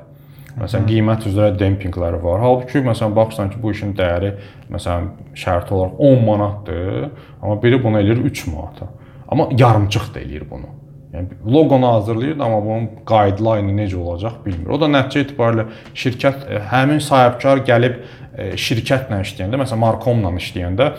Məsələn, 0.57 0.87
qiymət 0.89 1.27
üzrə 1.29 1.51
dempinqləri 1.61 2.23
var. 2.23 2.41
Halbuki 2.41 2.81
məsələn 2.87 3.13
baxırsan 3.17 3.51
ki, 3.53 3.59
bu 3.61 3.75
işin 3.75 3.93
dəyəri 3.99 4.31
məsələn 4.73 5.11
şərti 5.37 5.75
olaraq 5.77 6.01
10 6.09 6.25
manatdır, 6.25 7.11
amma 7.43 7.59
biri 7.63 7.83
bunu 7.85 8.01
eləyir 8.01 8.23
3 8.31 8.47
manata. 8.55 8.89
Amma 9.29 9.49
yarımçıq 9.59 10.15
da 10.15 10.21
eləyir 10.21 10.47
bunu. 10.51 10.73
Yəni 11.13 11.53
loqonu 11.53 11.93
hazırlayır, 11.93 12.39
amma 12.41 12.63
bunun 12.65 12.89
guideline 13.07 13.77
necə 13.83 13.97
olacaq 13.97 14.41
bilmir. 14.47 14.73
O 14.73 14.81
da 14.81 14.89
nəticə 14.89 15.27
etibarilə 15.27 15.69
şirkət 15.97 16.49
e, 16.49 16.63
həmin 16.73 17.05
sahibkar 17.05 17.61
gəlib 17.69 18.01
e, 18.37 18.51
şirkətlə 18.61 19.21
işləyəndə, 19.25 19.61
məsələn, 19.61 19.83
Markomla 19.85 20.33
işləyəndə 20.41 20.91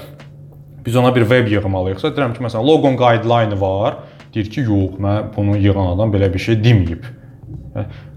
biz 0.87 0.95
ona 0.95 1.13
bir 1.15 1.27
web 1.27 1.51
yığmalıyıqsa, 1.51 2.13
deyirəm 2.15 2.33
ki, 2.37 2.45
məsələn, 2.47 2.63
loqon 2.71 2.95
guideline 2.97 3.59
var. 3.61 4.01
Deyir 4.33 4.51
ki, 4.51 4.61
yox, 4.71 4.99
mən 5.03 5.31
bunu 5.35 5.57
yığan 5.59 5.93
adam 5.93 6.13
belə 6.13 6.31
bir 6.33 6.39
şey 6.39 6.61
deməyib. 6.63 7.03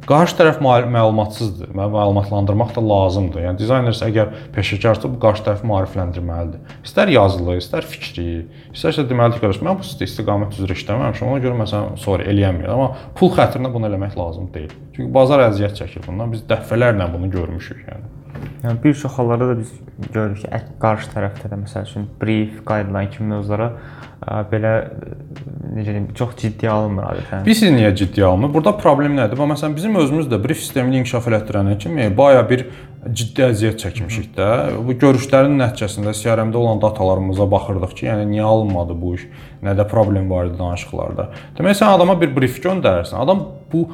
Qarşı 0.06 0.38
tərəf 0.38 0.60
məlumatsızdır. 0.62 1.72
Mən 1.76 1.90
məlumatlandırmaq 1.92 2.70
da 2.74 2.82
lazımdır. 2.82 3.42
Yəni 3.44 3.60
dizaynersə 3.60 4.08
əgər 4.08 4.30
peşəkarsa 4.54 5.10
bu 5.10 5.18
qarşı 5.22 5.44
tərəfi 5.46 5.68
maarifləndirməlidir. 5.70 6.78
İstər 6.86 7.12
yazılı, 7.14 7.58
istər 7.60 7.86
fikri, 7.86 8.46
istərsə 8.74 9.04
deməlidir 9.10 9.42
ki, 9.44 9.66
mən 9.66 9.78
bu 9.78 9.86
istiqamət 10.06 10.56
üzrə 10.58 10.78
işləməmişəm. 10.78 11.34
Ona 11.34 11.44
görə 11.44 11.58
məsələn 11.60 12.00
sorry 12.00 12.26
eləyəmirəm, 12.32 12.72
amma 12.74 13.12
pul 13.18 13.30
xətrinə 13.36 13.70
bunu 13.74 13.90
eləmək 13.90 14.16
lazım 14.18 14.48
deyil. 14.54 14.72
Çünki 14.96 15.12
bazar 15.14 15.44
əziyyət 15.50 15.78
çəkir 15.82 16.06
bundan. 16.08 16.32
Biz 16.34 16.46
dəfələrlə 16.50 17.12
bunu 17.12 17.30
görmüşük 17.36 17.84
yəni. 17.90 18.19
Yəni 18.60 18.82
bir 18.84 18.94
çox 18.94 19.12
hallarda 19.12 19.48
da 19.48 19.58
biz 19.58 19.70
görürük 20.12 20.42
ki, 20.42 20.48
qarşı 20.82 21.08
tərəfdə 21.14 21.48
də 21.48 21.56
məsəl 21.62 21.86
üçün 21.88 22.04
brief, 22.20 22.58
guideline 22.66 23.08
kimi 23.10 23.30
mövzulara 23.32 23.70
belə 24.50 24.72
necə 25.72 25.94
deyim, 25.94 26.10
çox 26.14 26.34
ciddi 26.36 26.68
alınmır 26.68 27.06
adətən. 27.08 27.46
Bilirsiniz 27.46 27.72
niyə 27.78 27.94
ciddi 27.96 28.24
alınmır? 28.24 28.52
Burada 28.54 28.74
problem 28.76 29.16
nədir? 29.16 29.38
Bax 29.40 29.48
məsələn 29.54 29.76
bizim 29.78 29.96
özümüz 30.02 30.28
də 30.28 30.42
brief 30.44 30.60
sistemini 30.60 31.00
inkişaf 31.00 31.30
elətdirənə 31.30 31.78
kimi 31.80 32.10
baya 32.18 32.44
bir 32.50 32.66
ciddi 33.16 33.46
əziyyət 33.48 33.80
çəkmişik 33.80 34.34
də. 34.36 34.48
Bu 34.84 34.92
görüşlərin 34.92 35.56
nəticəsində 35.62 36.12
CRM-də 36.20 36.60
olan 36.60 36.82
datalarımıza 36.84 37.48
baxırdıq 37.50 37.94
ki, 37.96 38.06
yəni 38.10 38.28
niyə 38.34 38.44
alınmadı 38.44 38.96
bu 39.00 39.14
iş? 39.16 39.28
Nədə 39.64 39.88
problem 39.88 40.28
var 40.30 40.50
idi 40.50 40.58
danışıqlarda? 40.60 41.30
Demək 41.56 41.80
sən 41.80 41.96
adama 41.96 42.20
bir 42.20 42.36
brief 42.36 42.60
göndərirsən. 42.60 43.24
Adam 43.24 43.46
bu 43.72 43.86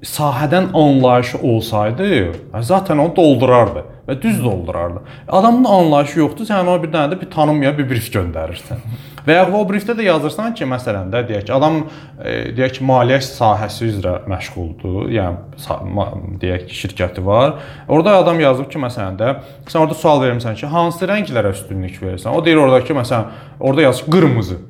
sahədən 0.00 0.72
anlayışı 0.72 1.38
olsaydı, 1.38 2.32
zaten 2.60 2.98
onu 2.98 3.16
doldurardı. 3.16 3.84
Və 4.08 4.16
düz 4.22 4.44
doldurardı. 4.44 5.02
Adamın 5.28 5.64
anlayışı 5.64 6.18
yoxdur, 6.18 6.48
sən 6.48 6.66
ona 6.66 6.76
bir 6.82 6.92
dənə 6.92 7.14
də 7.14 7.20
bir 7.20 7.30
tanınmayan 7.30 7.76
bir 7.78 7.88
brief 7.90 8.10
göndərirsən. 8.12 8.82
Və 9.24 9.38
ya 9.38 9.44
o 9.48 9.62
briefdə 9.64 9.94
də 9.96 10.04
yazırsan 10.04 10.52
ki, 10.56 10.66
məsələn 10.68 11.08
də 11.12 11.22
deyək 11.28 11.46
ki, 11.48 11.52
adam 11.56 11.78
e, 12.20 12.34
deyək 12.56 12.74
ki, 12.76 12.84
maliyyə 12.84 13.22
sahəsi 13.24 13.86
üzrə 13.88 14.18
məşğuldur, 14.28 15.08
yəni 15.14 16.10
deyək 16.42 16.66
ki, 16.68 16.76
şirkəti 16.82 17.24
var. 17.24 17.54
Orada 17.88 18.18
adam 18.20 18.42
yazıb 18.44 18.68
ki, 18.68 18.82
məsələn 18.84 19.16
də 19.22 19.32
sən 19.64 19.80
orada 19.80 19.96
sual 19.96 20.20
vermisən 20.26 20.60
ki, 20.60 20.68
hansı 20.68 21.08
rənglərə 21.08 21.54
üstünlük 21.56 21.96
verirsən? 22.02 22.36
O 22.36 22.44
deyir 22.44 22.60
orada 22.66 22.84
ki, 22.84 22.98
məsələn, 23.00 23.32
orada 23.60 23.88
yazır 23.88 24.12
qırmızı. 24.12 24.60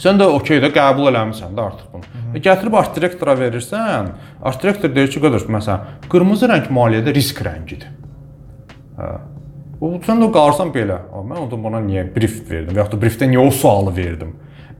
Sən 0.00 0.16
də 0.16 0.32
okey 0.40 0.64
də 0.64 0.72
qəbul 0.72 1.12
eləmisən 1.12 1.52
də 1.52 1.60
artıq 1.60 1.92
bunu. 1.92 2.02
Hı 2.12 2.18
-hı. 2.18 2.36
E, 2.36 2.40
gətirib 2.48 2.76
art 2.80 2.96
direktora 2.96 3.36
verirsən, 3.44 4.12
art 4.42 4.62
direktor 4.62 4.94
deyir 4.94 5.10
ki, 5.10 5.20
qardaş, 5.20 5.42
məsələn, 5.42 5.80
qırmızı 6.08 6.48
rəng 6.48 6.72
maliyyədə 6.72 7.14
risk 7.14 7.44
rəngidir. 7.44 7.99
Hə. 9.00 9.10
O 9.80 9.94
sən 10.04 10.20
də 10.20 10.28
qalırsan 10.34 10.70
belə. 10.74 11.00
Mən 11.24 11.40
onda 11.46 11.56
buna 11.56 11.80
niyə 11.80 12.04
brief 12.14 12.42
verdim? 12.50 12.74
Və 12.76 12.82
ya 12.82 12.88
da 12.92 13.00
briefdə 13.00 13.28
niyə 13.30 13.40
o 13.40 13.50
sualı 13.54 13.94
verdim? 13.96 14.34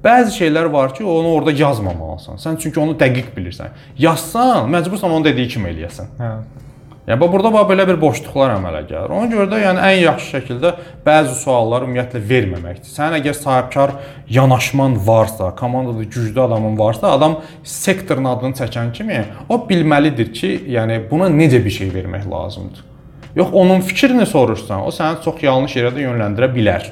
Bəzi 0.04 0.32
şeylər 0.32 0.68
var 0.72 0.94
ki, 0.96 1.04
onu 1.04 1.34
orada 1.36 1.52
yazmamalısan. 1.56 2.40
Sən 2.40 2.56
çünki 2.60 2.80
onu 2.80 2.96
dəqiq 3.00 3.32
bilirsən. 3.36 3.76
Yazsan, 4.00 4.68
məcbursan 4.72 5.12
onun 5.12 5.24
dediyi 5.24 5.48
kimi 5.56 5.72
eləyəsən. 5.72 6.12
Hə. 6.20 6.32
Yəni 7.08 7.26
burada 7.32 7.50
bax 7.52 7.66
belə 7.68 7.86
bir 7.88 7.96
boşluqlar 8.00 8.52
əmələ 8.54 8.82
gəlir. 8.88 9.12
Ona 9.16 9.28
görə 9.32 9.46
də 9.50 9.60
yəni 9.62 9.80
ən 9.82 9.96
yaxşı 10.02 10.28
şəkildə 10.36 10.72
bəzi 11.06 11.32
sualları 11.40 11.88
ümumiyyətlə 11.88 12.20
verməməkdir. 12.28 12.92
Sənin 12.92 13.18
əgər 13.18 13.36
sahibkar 13.38 13.94
yanaşman 14.30 14.98
varsa, 15.06 15.50
komandada 15.58 16.04
güclü 16.04 16.40
adamın 16.40 16.78
varsa, 16.78 17.10
adam 17.16 17.40
sektorun 17.64 18.28
adını 18.30 18.60
çəkən 18.60 18.92
kimi 18.92 19.24
o 19.48 19.58
bilməlidir 19.68 20.30
ki, 20.32 20.52
yəni 20.76 21.00
buna 21.10 21.32
necə 21.32 21.64
bir 21.64 21.76
şey 21.80 21.90
vermək 21.96 22.30
lazımdır. 22.30 22.89
Yox, 23.36 23.48
onun 23.52 23.80
fikrini 23.80 24.26
soruşsan, 24.26 24.82
o 24.86 24.90
səni 24.94 25.22
çox 25.24 25.42
yanlış 25.42 25.76
yerə 25.76 25.92
də 25.94 26.04
yönləndirə 26.06 26.50
bilər. 26.54 26.86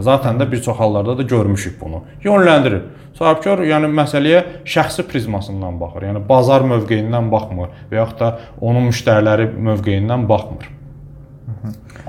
Zaten 0.00 0.40
də 0.40 0.50
bir 0.50 0.62
çox 0.62 0.78
hallarda 0.78 1.18
da 1.18 1.22
görmüşük 1.22 1.80
bunu. 1.80 2.02
Yönləndirir. 2.24 2.82
Sahibkar 3.14 3.60
yəni 3.62 3.86
məsələyə 3.94 4.40
şəxsi 4.66 5.04
prizmasından 5.06 5.76
baxır. 5.80 6.08
Yəni 6.08 6.22
bazar 6.28 6.64
mövqeyindən 6.66 7.28
baxmır 7.30 7.68
və 7.90 8.00
yaxud 8.00 8.18
da 8.18 8.30
onun 8.60 8.88
müştəriləri 8.88 9.52
mövqeyindən 9.54 10.26
baxmır. 10.28 10.66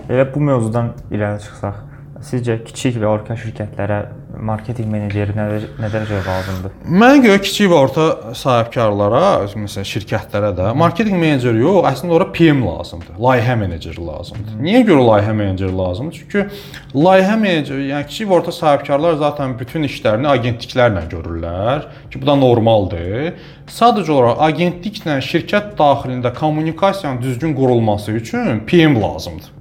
Elə 0.10 0.26
bu 0.34 0.42
mövzudan 0.48 0.96
irəli 1.12 1.44
çıxsaq, 1.44 1.78
Sizcə 2.26 2.56
kiçik 2.66 2.96
və 2.98 3.06
orta 3.06 3.36
şirkətlərə 3.38 4.00
marketinq 4.46 4.88
meneceri 4.90 5.36
nə, 5.38 5.44
nə 5.78 5.90
dərəcədə 5.94 6.24
lazımdır? 6.26 6.72
Mənə 6.90 7.20
görə 7.22 7.42
kiçik 7.44 7.70
və 7.70 7.78
orta 7.78 8.06
sahibkarlara, 8.40 9.22
məsələn, 9.54 9.86
şirkətlərə 9.92 10.50
də 10.58 10.72
marketinq 10.80 11.20
meneceri 11.22 11.62
yox, 11.62 11.86
əslində 11.92 12.16
ora 12.18 12.28
PM 12.34 12.64
lazımdır. 12.66 13.20
Layihə 13.22 13.58
meneceri 13.62 14.08
lazımdır. 14.08 14.56
Niyə 14.58 14.82
görə 14.88 15.04
layihə 15.12 15.36
meneceri 15.38 15.78
lazımdır? 15.78 16.24
Çünki 16.24 16.98
layihə 17.06 17.36
meneceri, 17.44 17.90
yəni 17.92 18.10
kiçik 18.10 18.32
və 18.32 18.40
orta 18.40 18.56
sahibkarlar 18.58 19.20
zaten 19.22 19.54
bütün 19.60 19.86
işlərini 19.86 20.32
agentliklərlə 20.32 21.06
görürlər 21.12 21.86
ki, 22.10 22.24
bu 22.24 22.32
da 22.32 22.40
normaldır. 22.42 23.36
Sadəcə 23.70 24.18
olaraq 24.18 24.42
agentliklə 24.50 25.20
şirkət 25.26 25.76
daxilində 25.78 26.34
kommunikasiyanın 26.34 27.22
düzgün 27.22 27.54
qurulması 27.58 28.18
üçün 28.18 28.66
PM 28.66 28.98
lazımdır. 29.02 29.54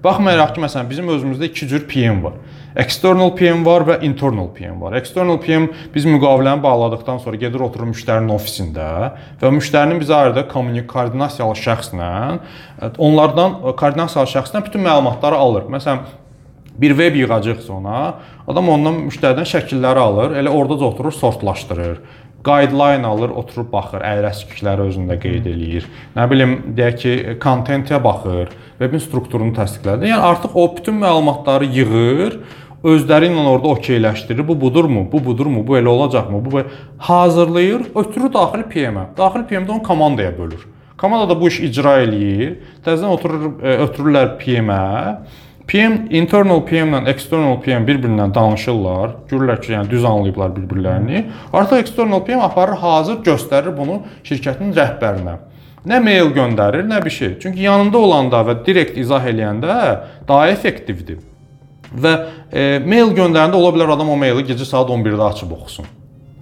Baxmayaraq 0.00 0.54
ki, 0.56 0.62
məsələn, 0.64 0.86
bizim 0.88 1.10
özümüzdə 1.12 1.50
iki 1.50 1.66
cür 1.68 1.82
PM 1.88 2.22
var. 2.24 2.38
External 2.80 3.34
PM 3.36 3.64
var 3.66 3.82
və 3.84 3.98
internal 4.06 4.46
PM 4.54 4.78
var. 4.80 4.94
External 4.96 5.36
PM 5.42 5.66
biz 5.94 6.06
müqaviləni 6.08 6.62
bağladıkdan 6.62 7.18
sonra 7.20 7.36
gedir 7.36 7.60
oturur 7.66 7.90
müştərinin 7.90 8.32
ofisində 8.32 8.86
və 9.42 9.50
müştərinin 9.58 10.00
bizə 10.00 10.16
ayırdığı 10.20 10.46
koordinasiyalı 10.88 11.58
şəxslə 11.64 12.12
onlardan 12.96 13.58
koordinasiyalı 13.76 14.32
şəxsdən 14.36 14.66
bütün 14.70 14.86
məlumatları 14.86 15.36
alır. 15.36 15.68
Məsələn, 15.74 16.06
bir 16.80 16.96
veb 16.98 17.18
yığacaqsa 17.20 17.72
ona, 17.74 18.00
adam 18.48 18.70
ondan 18.72 19.02
müştəridən 19.10 19.48
şəkilləri 19.50 20.00
alır, 20.00 20.38
elə 20.40 20.48
orada 20.48 20.78
da 20.80 20.88
oturur 20.94 21.12
sortlaşdırır 21.12 22.00
guideline 22.44 23.06
alır, 23.06 23.34
oturub 23.42 23.68
baxır, 23.72 24.04
əyləşiklikləri 24.06 24.86
özündə 24.90 25.18
qeyd 25.20 25.48
eləyir. 25.50 25.86
Nə 26.16 26.26
bilim, 26.30 26.56
deyək 26.78 26.96
ki, 27.02 27.12
kontentə 27.42 28.00
baxır, 28.02 28.54
webin 28.80 29.02
strukturunu 29.04 29.54
təsdiqlədir. 29.58 30.12
Yəni 30.14 30.28
artıq 30.30 30.56
o 30.56 30.66
bütün 30.76 30.96
məlumatları 31.02 31.68
yığır, 31.76 32.40
özləri 32.80 33.28
ilə 33.28 33.44
orada 33.44 33.74
okeyləşdirir. 33.74 34.46
Bu 34.48 34.56
budurmu? 34.60 35.04
Bu 35.12 35.20
budurmu? 35.24 35.66
Bu 35.66 35.76
elə 35.78 35.88
olacaqmı? 35.88 36.44
Bu 36.44 36.62
hazırlayır, 36.98 37.90
ötürür 37.94 38.32
daxili 38.32 38.68
PM-ə. 38.72 39.10
Daxili 39.16 39.44
PM-də 39.50 39.76
onu 39.76 39.82
komandaya 39.82 40.38
bölür. 40.38 40.66
Komanda 40.96 41.28
da 41.28 41.40
bu 41.40 41.48
iş 41.48 41.60
icra 41.64 41.98
eləyir. 42.04 42.58
Təzədən 42.84 43.12
oturur, 43.14 43.52
e, 43.62 43.76
ötürürlər 43.86 44.34
PM-ə. 44.40 44.80
PM 45.70 46.08
internal 46.10 46.64
PM 46.66 46.96
ilə 46.96 47.12
external 47.12 47.60
PM 47.62 47.84
bir-birindən 47.86 48.32
danışırlar. 48.34 49.12
Görürlər 49.30 49.60
ki, 49.62 49.70
yəni 49.76 49.90
düz 49.92 50.04
anlayıblar 50.04 50.50
bir-birlərini. 50.56 51.22
Artıq 51.52 51.84
external 51.84 52.24
PM 52.26 52.42
aparır, 52.42 52.80
hazır 52.82 53.20
göstərir 53.28 53.76
bunu 53.76 54.00
şirkətin 54.26 54.74
rəhbərinə. 54.74 55.36
Nə 55.86 56.00
mail 56.02 56.32
göndərir, 56.34 56.82
nə 56.90 56.98
bir 57.04 57.14
şey. 57.14 57.36
Çünki 57.42 57.62
yanında 57.68 57.98
olanda 57.98 58.42
və 58.48 58.56
direkt 58.66 58.98
izah 58.98 59.30
eləyəndə 59.30 59.76
daha 60.28 60.50
effektivdir. 60.50 61.22
Və 61.94 62.16
e, 62.50 62.66
mail 62.82 63.14
göndərəndə 63.14 63.54
ola 63.54 63.70
bilər 63.76 63.94
adam 63.94 64.10
o 64.10 64.18
maili 64.18 64.42
gecə 64.50 64.66
saat 64.66 64.90
11-də 64.90 65.30
açıb 65.30 65.54
oxusun. 65.54 65.86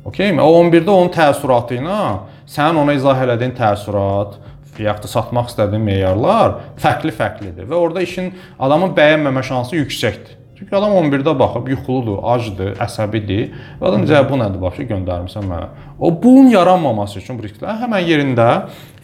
Okeymi? 0.08 0.40
O 0.40 0.56
11-də 0.64 0.88
onun 0.88 1.12
təəssüratı 1.12 1.76
ilə 1.82 2.00
sənin 2.48 2.80
ona 2.80 2.96
izah 2.96 3.26
elədiyin 3.28 3.52
təəssürat 3.60 4.40
yaxud 4.86 5.08
da 5.08 5.12
satmaq 5.12 5.50
istədiyin 5.50 5.84
meyarlar 5.90 6.58
fərqli-fərqlidir 6.82 7.66
və 7.70 7.78
orada 7.78 8.04
işin 8.04 8.32
adamın 8.58 8.94
bəyənməmə 8.96 9.42
şansı 9.50 9.80
yüksəkdir. 9.80 10.38
Çünki 10.58 10.74
adam 10.76 10.90
11-də 10.90 11.38
baxıb 11.38 11.68
yuxuludur, 11.70 12.16
acdır, 12.32 12.72
əsəbidir 12.82 13.52
və 13.78 13.84
adam 13.92 14.02
necə 14.02 14.24
bu 14.26 14.40
nədir 14.40 14.58
başı 14.58 14.88
göndərmisən 14.90 15.46
mənə. 15.46 15.68
O 16.02 16.10
bunun 16.22 16.50
yaranmaması 16.50 17.20
üçün 17.20 17.38
bu 17.38 17.46
risklər 17.46 17.78
həmin 17.78 18.02
yerində 18.02 18.48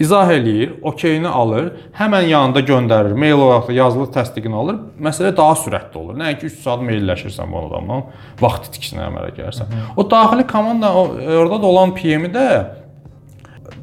izah 0.02 0.32
eləyir, 0.34 0.72
okeyini 0.82 1.30
alır, 1.30 1.70
həmin 1.94 2.26
yanında 2.32 2.64
göndərir, 2.66 3.14
mail 3.14 3.38
olaraq 3.38 3.68
da 3.70 3.78
yazılı 3.78 4.10
təsdiqini 4.16 4.58
alır. 4.64 4.80
Məsələ 4.98 5.30
daha 5.36 5.54
sürətli 5.62 6.02
olur. 6.02 6.18
Nəinki 6.18 6.50
3 6.50 6.60
saat 6.66 6.82
mailləşirsən 6.90 7.54
bu 7.54 7.62
adamla, 7.68 8.00
vaxt 8.42 8.72
itkisinə 8.72 9.06
əmələ 9.12 9.30
gəlirsən. 9.38 9.78
O 9.94 10.10
daxili 10.10 10.48
komanda 10.50 10.90
orada 10.98 11.62
da 11.62 11.66
olan 11.70 11.94
PM-i 11.94 12.34
də 12.34 12.48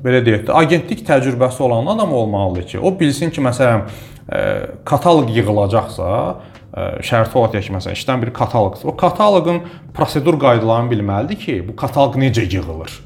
belə 0.03 0.21
deyək 0.25 0.47
də, 0.47 0.55
agentlik 0.55 1.03
təcrübəsi 1.07 1.63
olan 1.63 1.89
adam 1.95 2.13
olmalıdır 2.13 2.67
ki, 2.73 2.79
o 2.79 2.93
bilsin 2.99 3.29
ki, 3.33 3.41
məsələn, 3.41 3.85
kataloq 4.85 5.31
yığılacaqsa, 5.35 6.09
şərti 7.03 7.37
olaraq 7.37 7.55
deyək 7.55 7.69
ki, 7.69 7.75
məsələn, 7.77 7.97
işdən 7.99 8.21
bir 8.25 8.33
kataloqdur. 8.35 8.91
O 8.91 8.97
kataloqun 8.97 9.63
prosedur 9.93 10.37
qaydalarını 10.39 10.93
bilməlidir 10.93 11.41
ki, 11.41 11.57
bu 11.67 11.75
kataloq 11.75 12.19
necə 12.21 12.45
yığılır. 12.45 12.99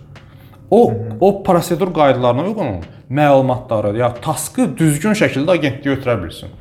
O 0.71 0.93
o 1.21 1.43
prosedur 1.43 1.93
qaydalarına 1.93 2.43
uyğun 2.43 2.83
məlumatları 3.09 3.97
ya 3.97 4.13
taskı 4.21 4.77
düzgün 4.77 5.13
şəkildə 5.17 5.57
agentliyə 5.59 5.97
ötürə 5.97 6.15
bilsin. 6.23 6.53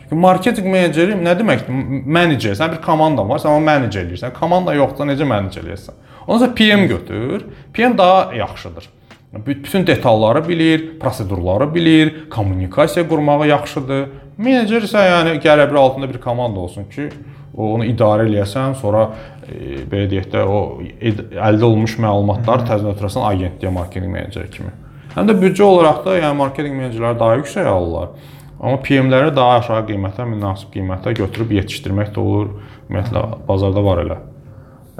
Çünki 0.00 0.16
marketinq 0.20 0.66
meneceri 0.66 1.16
nə 1.20 1.36
deməkdir? 1.38 1.82
Menecer. 2.06 2.56
Sən 2.58 2.72
bir 2.72 2.80
komandan 2.82 3.28
var, 3.28 3.38
sən 3.38 3.52
onu 3.52 3.64
menecer 3.64 4.06
eləyirsən. 4.06 4.32
Komanda 4.34 4.74
yoxsa 4.74 5.04
necə 5.06 5.28
menecer 5.28 5.62
eləyirsən? 5.62 6.00
Ondan 6.26 6.46
sonra 6.46 6.54
PM 6.54 6.86
götür. 6.88 7.44
PM 7.72 7.98
daha 7.98 8.34
yaxşıdır. 8.34 8.88
Bütün 9.32 9.86
detalları 9.86 10.48
bilir, 10.48 10.98
prosedurları 10.98 11.74
bilir, 11.74 12.30
kommunikasiya 12.30 13.08
qurmağı 13.08 13.46
yaxşıdır. 13.46 14.08
Menecer 14.40 14.82
isə 14.82 15.04
yəni 15.06 15.36
qələbə 15.44 15.76
altında 15.78 16.08
bir 16.10 16.18
komanda 16.20 16.58
olsun 16.60 16.88
ki, 16.90 17.06
o 17.54 17.68
onu 17.76 17.86
idarə 17.86 18.26
eləyəsən, 18.26 18.74
sonra 18.80 19.04
e, 19.46 19.84
belə 19.86 20.08
deyək 20.10 20.26
də 20.32 20.42
o 20.42 20.58
əldə 20.80 21.62
olunmuş 21.68 21.96
məlumatları 22.02 22.66
təzədən 22.72 22.96
ötürəsən 22.96 23.28
agentliyə 23.30 23.72
marketinq 23.78 24.10
meneceri 24.16 24.50
kimi. 24.50 24.74
Həm 25.14 25.30
də 25.30 25.38
büdcə 25.38 25.62
olaraq 25.62 26.04
da 26.08 26.18
yəni 26.18 26.38
marketinq 26.42 26.78
menecerləri 26.82 27.22
daha 27.22 27.38
yüksək 27.38 27.70
alırlar. 27.70 28.12
Amma 28.60 28.82
PM-ləri 28.82 29.34
daha 29.36 29.58
aşağı 29.60 29.86
qiymətə, 29.92 30.26
münasib 30.26 30.74
qiymətə 30.74 31.14
götürüb 31.22 31.54
yetişdirmək 31.60 32.10
də 32.16 32.24
olur. 32.24 32.56
Ümumiyyətlə 32.88 33.28
bazarda 33.46 33.84
var 33.84 34.02
elə. 34.02 34.22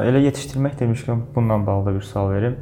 Elə 0.01 0.23
yetişdirmək 0.31 0.79
demişkən 0.79 1.27
bununla 1.35 1.67
bağlı 1.67 1.97
bir 1.97 2.07
sual 2.07 2.31
verim 2.31 2.61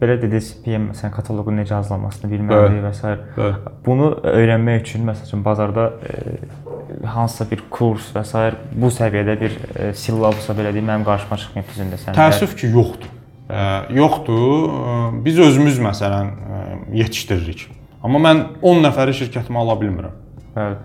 belə 0.00 0.16
dediniz, 0.20 0.50
PM 0.64 0.90
məsələn 0.90 1.12
kataloqun 1.14 1.58
necə 1.60 1.76
hazırlanmasını 1.76 2.30
bilməlidir 2.30 2.82
və 2.84 2.92
s. 2.96 3.12
Bəli. 3.36 3.74
Bunu 3.86 4.10
öyrənmək 4.32 4.82
üçün 4.82 5.06
məsələn 5.08 5.44
bazarda 5.44 5.86
e, 6.06 7.06
hansısa 7.06 7.48
bir 7.50 7.64
kurs 7.70 8.10
və 8.16 8.24
s. 8.26 8.50
bu 8.72 8.90
səviyyədə 8.92 9.36
bir 9.40 9.56
e, 9.74 9.92
sillabusa 9.96 10.56
belə 10.58 10.74
deyim, 10.76 10.88
mənim 10.90 11.06
qarşıma 11.06 11.38
çıxmayıb 11.42 11.70
düzündə 11.72 12.00
sən. 12.02 12.18
Təəssüf 12.18 12.56
ki, 12.58 12.72
yoxdur. 12.74 13.14
E, 13.48 13.64
yoxdur. 14.00 15.22
Biz 15.24 15.40
özümüz 15.48 15.80
məsələn 15.88 16.34
e, 16.34 16.60
yetişdiririk. 17.02 17.66
Amma 18.04 18.20
mən 18.22 18.44
10 18.62 18.84
nəfəri 18.84 19.16
şirkətimə 19.22 19.64
ala 19.64 19.80
bilmirəm. 19.80 20.20
Bəli. 20.56 20.76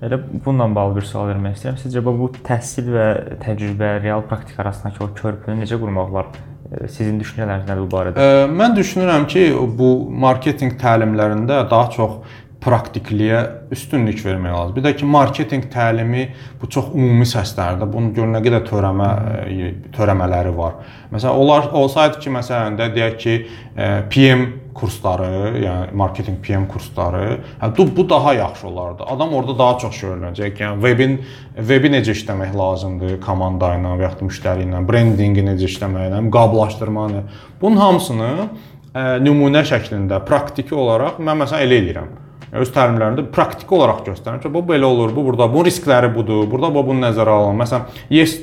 Elə 0.00 0.16
bununla 0.44 0.70
bağlı 0.74 0.94
bir 0.96 1.04
sual 1.04 1.26
vermək 1.28 1.58
istəyirəm. 1.58 1.80
Sizcə 1.82 2.00
bu 2.04 2.30
təhsil 2.46 2.86
və 2.94 3.08
təcrübə, 3.42 3.98
real 4.00 4.22
praktika 4.24 4.62
arasındakı 4.62 5.04
o 5.04 5.10
körpünü 5.16 5.60
necə 5.60 5.76
qurmaq 5.80 6.14
olar? 6.14 6.30
Sizin 6.70 7.16
düşüncələriniz 7.18 7.66
nədir 7.66 7.82
bu 7.82 7.90
barədə? 7.90 8.26
Mən 8.54 8.76
düşünürəm 8.76 9.26
ki, 9.30 9.48
bu 9.78 9.90
marketinq 10.22 10.76
təlimlərində 10.78 11.64
daha 11.70 11.90
çox 11.90 12.36
praktikliyə 12.60 13.40
üstünlük 13.72 14.20
vermək 14.24 14.52
lazımdır. 14.52 14.76
Bir 14.76 14.84
də 14.84 14.92
ki, 15.00 15.08
marketinq 15.08 15.66
təlimi 15.72 16.26
bu 16.60 16.68
çox 16.70 16.92
ümumi 16.92 17.26
səslərdir. 17.28 17.88
Bunun 17.90 18.12
gör 18.14 18.28
nə 18.30 18.42
qədər 18.44 18.66
törəmə 18.68 19.08
e, 19.46 19.70
törəmələri 19.96 20.52
var. 20.56 20.78
Məsələn, 21.10 21.40
onlar 21.40 21.70
olsaydı 21.80 22.20
ki, 22.20 22.34
məsələn 22.36 22.76
də 22.78 22.90
deyək 22.94 23.16
ki, 23.24 23.36
e, 23.74 23.90
PM 24.12 24.46
kursları, 24.80 25.28
yəni 25.60 25.90
marketinq 26.00 26.40
PM 26.44 26.64
kursları, 26.70 27.40
hə 27.60 27.70
bu, 27.76 28.08
daha 28.08 28.34
yaxşı 28.34 28.68
olardı. 28.68 29.04
Adam 29.06 29.34
orada 29.34 29.58
daha 29.58 29.78
çox 29.78 30.00
şey 30.00 30.10
öyrənəcək. 30.10 30.62
Yəni 30.64 30.80
webin 30.86 31.18
webi 31.56 31.92
necə 31.92 32.16
işləmək 32.16 32.56
lazımdır 32.56 33.20
komanda 33.24 33.74
ilə 33.76 33.94
və 34.00 34.08
ya 34.08 34.14
müştəri 34.20 34.66
ilə, 34.68 34.80
brendinqi 34.88 35.44
necə 35.46 35.68
işləməklə, 35.68 36.24
müqaviləşdirməni. 36.30 37.22
Bunun 37.60 37.84
hamısını 37.84 38.32
ə, 38.40 39.04
nümunə 39.22 39.66
şəklində 39.68 40.24
praktiki 40.26 40.74
olaraq 40.74 41.20
mən 41.20 41.44
məsələn 41.44 41.68
elə 41.68 41.80
eləyirəm 41.84 42.10
öz 42.52 42.70
təlimlərində 42.74 43.24
praktiki 43.30 43.74
olaraq 43.76 44.02
göstərir 44.08 44.40
ki, 44.42 44.50
bu 44.52 44.62
belə 44.66 44.88
olur, 44.88 45.12
bu 45.14 45.24
burada, 45.28 45.46
bunun 45.52 45.68
riskləri 45.68 46.10
budur, 46.14 46.46
burada 46.50 46.72
bu 46.74 46.84
bunu 46.88 47.04
nəzərə 47.06 47.36
alın. 47.36 47.60
Məsələn, 47.62 47.98
yes 48.10 48.36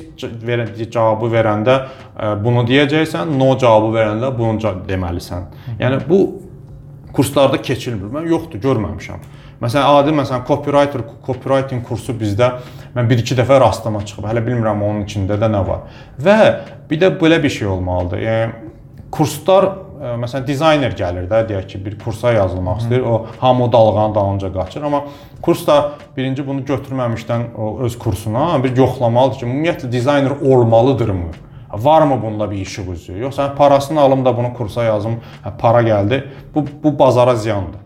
verən 0.48 0.72
cavabı 0.78 1.30
verəndə 1.32 1.78
e, 1.78 2.30
bunu 2.44 2.64
deyəcəksən, 2.68 3.34
no 3.38 3.50
cavabı 3.60 3.92
verəndə 3.98 4.32
bunu 4.38 4.74
deməlisən. 4.88 5.48
Yəni 5.80 6.00
bu 6.08 6.22
kurslarda 7.16 7.60
keçilmir. 7.62 8.08
Mən 8.14 8.28
yoxdur, 8.30 8.62
görməmişəm. 8.62 9.26
Məsələn, 9.58 9.86
adi 9.98 10.14
məsələn 10.14 10.44
copywriter, 10.46 11.02
copywriting 11.26 11.82
kursu 11.86 12.14
bizdə 12.14 12.52
mən 12.94 13.08
1-2 13.10 13.34
dəfə 13.40 13.58
rastlama 13.58 14.04
çıxıb. 14.06 14.28
Hələ 14.30 14.44
bilmirəm 14.46 14.84
onun 14.86 15.02
içində 15.02 15.38
də 15.40 15.48
nə 15.50 15.64
var. 15.66 15.88
Və 16.22 16.38
bir 16.90 17.00
də 17.02 17.10
belə 17.18 17.40
bir 17.42 17.50
şey 17.50 17.66
olmalıdır. 17.74 18.22
Yəni 18.22 18.52
kurslar 19.10 19.66
məsələn 19.98 20.46
dizayner 20.46 20.94
gəlir 20.96 21.26
də, 21.30 21.42
deyək 21.48 21.66
ki, 21.72 21.80
bir 21.84 21.98
kursa 21.98 22.32
yazılmaq 22.32 22.84
istəyir. 22.84 23.02
O 23.02 23.26
hamı 23.40 23.64
o 23.64 23.72
dalğanın 23.72 24.14
dalınca 24.14 24.52
qaçır, 24.52 24.82
amma 24.82 25.04
kurs 25.42 25.66
da 25.66 25.92
birinci 26.16 26.46
bunu 26.46 26.60
götürməmişdən 26.60 27.54
o 27.58 27.78
öz 27.86 27.98
kursuna 27.98 28.64
bir 28.64 28.76
yoxlamalıdır 28.76 29.38
ki, 29.38 29.46
ümumiyyətlə 29.46 29.92
dizayner 29.92 30.30
olmalıdırmı? 30.30 31.30
Varmı 31.72 32.22
bununla 32.22 32.50
bir 32.50 32.56
işi 32.56 32.82
üzü? 32.90 33.18
Yoxsa 33.18 33.54
parasını 33.54 34.00
alım 34.00 34.24
da 34.24 34.36
bunu 34.36 34.54
kursa 34.54 34.84
yazım, 34.84 35.20
hə, 35.44 35.56
para 35.58 35.82
gəldi. 35.82 36.22
Bu 36.54 36.64
bu 36.82 36.98
bazara 36.98 37.34
ziyandır. 37.34 37.80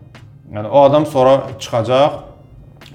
Yəni 0.53 0.67
o 0.67 0.81
adam 0.81 1.05
sonra 1.05 1.41
çıxacaq, 1.59 2.11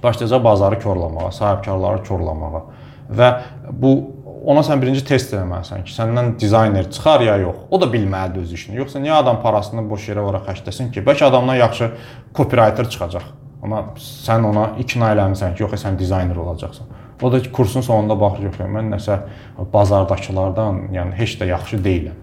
başlayacaq 0.02 0.44
bazarı 0.44 0.80
korlamağa, 0.80 1.32
sahibkarları 1.32 2.04
korlamağa 2.04 2.62
və 3.10 3.28
bu 3.72 3.92
ona 4.44 4.62
sən 4.66 4.80
birinci 4.82 5.02
test 5.06 5.32
eləməlisən 5.34 5.84
ki, 5.86 5.92
səndən 5.94 6.32
dizayner 6.40 6.90
çıxar 6.90 7.24
ya 7.26 7.36
yox. 7.42 7.66
O 7.70 7.80
da 7.80 7.88
bilməlidir 7.92 8.44
öz 8.44 8.52
işini. 8.52 8.76
Yoxsa 8.80 9.02
niyə 9.02 9.18
adam 9.22 9.40
parasını 9.42 9.84
boş 9.90 10.08
yerə 10.10 10.24
ora 10.24 10.40
xərcləsin 10.46 10.90
ki? 10.94 11.02
Bəlkə 11.06 11.28
adamdan 11.28 11.58
yaxşı 11.60 11.90
copywriter 12.36 12.90
çıxacaq. 12.90 13.28
Amma 13.62 13.82
sən 13.98 14.46
ona 14.46 14.70
ikna 14.78 15.12
eləmisən 15.14 15.54
ki, 15.56 15.64
yox, 15.64 15.78
sən 15.82 15.98
dizayner 15.98 16.36
olacaqsan. 16.36 16.86
O 17.22 17.32
da 17.32 17.40
ki, 17.42 17.52
kursun 17.52 17.82
sonunda 17.86 18.18
baxır, 18.20 18.48
yox, 18.48 18.60
mən 18.76 18.92
nəsə 18.94 19.18
bazardakılardan, 19.72 20.84
yəni 20.94 21.16
heç 21.18 21.38
də 21.40 21.48
yaxşı 21.52 21.80
deyiləm. 21.84 22.20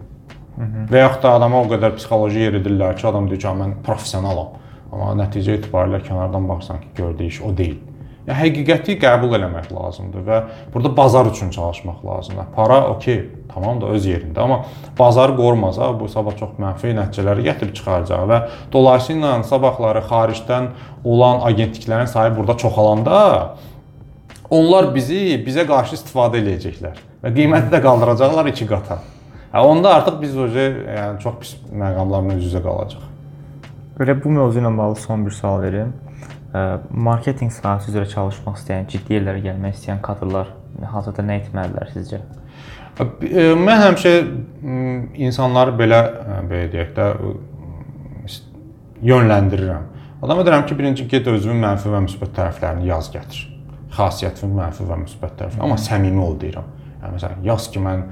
Hı 0.56 0.62
-hı. 0.62 0.86
Və 0.92 1.02
yaxud 1.02 1.24
da 1.24 1.34
adama 1.36 1.62
o 1.62 1.66
qədər 1.66 1.96
psixoloji 1.98 2.40
yeridirlər 2.40 2.96
ki, 2.96 3.08
adam 3.08 3.28
deyir 3.30 3.42
ki, 3.42 3.48
mən 3.48 3.74
professionalam. 3.84 4.56
Amma 4.92 5.12
nəticə 5.24 5.60
etibarilə 5.60 6.00
kənardan 6.08 6.48
baxsan 6.50 6.80
ki, 6.80 6.88
gördüyü 6.96 7.28
iş 7.28 7.42
o 7.42 7.58
deyil. 7.58 7.78
Yəni 8.26 8.40
həqiqəti 8.40 8.96
qəbul 8.98 9.36
eləmək 9.38 9.68
lazımdır 9.70 10.24
və 10.26 10.38
burada 10.74 10.90
bazar 10.98 11.28
üçün 11.30 11.52
çalışmaq 11.54 12.00
lazımdır. 12.06 12.48
Para 12.56 12.80
okey, 12.90 13.20
tamam 13.54 13.78
da 13.82 13.92
öz 13.94 14.08
yerində, 14.10 14.40
amma 14.42 14.64
bazarı 14.98 15.36
qorumasa 15.38 15.92
bu 16.00 16.10
sabah 16.10 16.34
çox 16.40 16.56
mənfi 16.58 16.96
nəticələri 16.98 17.46
gətirib 17.46 17.76
çıxaracaq 17.78 18.24
və 18.32 18.40
dolayısıyla 18.74 19.36
sabahları 19.46 20.02
xaricdən 20.10 20.72
olan 21.04 21.46
agentliklərin 21.52 22.10
sayı 22.10 22.34
burada 22.38 22.58
çoxalanda 22.58 23.20
onlar 24.50 24.90
bizi 24.96 25.38
bizə 25.46 25.68
qarşı 25.70 26.00
istifadə 26.00 26.42
eləyəcəklər 26.42 27.04
və 27.22 27.34
qiyməti 27.36 27.70
də 27.74 27.82
qaldıracaqlar 27.86 28.50
2 28.50 28.68
qata. 28.70 28.98
Hə 29.54 29.62
onda 29.70 29.94
artıq 30.00 30.18
biz 30.22 30.34
oje 30.38 30.66
yəni 30.98 31.22
çox 31.22 31.38
pis 31.44 31.54
məqamlarla 31.70 32.40
üz-üzə 32.40 32.64
qalacağıq. 32.66 33.06
Belə 34.00 34.18
bu 34.24 34.34
mövzu 34.34 34.60
ilə 34.60 34.74
bağlı 34.78 34.98
son 35.06 35.26
bir 35.26 35.32
sual 35.32 35.62
verim 35.62 35.94
marketinq 36.92 37.54
sahəsi 37.56 37.92
üzrə 37.92 38.06
çalışmaq 38.12 38.60
istəyən, 38.60 38.88
ciddi 38.92 39.18
yerlərə 39.18 39.42
gəlmək 39.44 39.76
istəyən 39.76 40.02
kadrlar 40.06 40.52
hazırda 40.92 41.26
nə 41.26 41.40
etməlidirlər 41.42 41.92
sizcə? 41.94 42.22
Mən 42.96 43.82
həmişə 43.82 44.14
insanları 45.28 45.74
belə 45.76 46.00
belə 46.48 46.70
deyək 46.72 46.94
də 46.96 47.10
yönləndirirəm. 49.10 49.90
Adama 50.24 50.46
deyirəm 50.48 50.64
ki, 50.70 50.78
birinci 50.80 51.08
get 51.12 51.28
özünün 51.28 51.60
mənfi 51.66 51.92
və 51.92 52.06
müsbət 52.06 52.32
tərəflərini 52.38 52.88
yaz 52.88 53.12
gətir. 53.14 53.50
Xasiyyətinin 53.98 54.56
mənfi 54.56 54.88
və 54.88 55.02
müsbət 55.04 55.36
tərəfləri, 55.42 55.64
amma 55.66 55.76
səmimi 55.82 56.24
ol 56.24 56.40
deyirəm. 56.40 56.72
Yəni 57.02 57.18
məsələn, 57.18 57.44
yaz 57.46 57.68
ki, 57.74 57.84
mən 57.84 58.06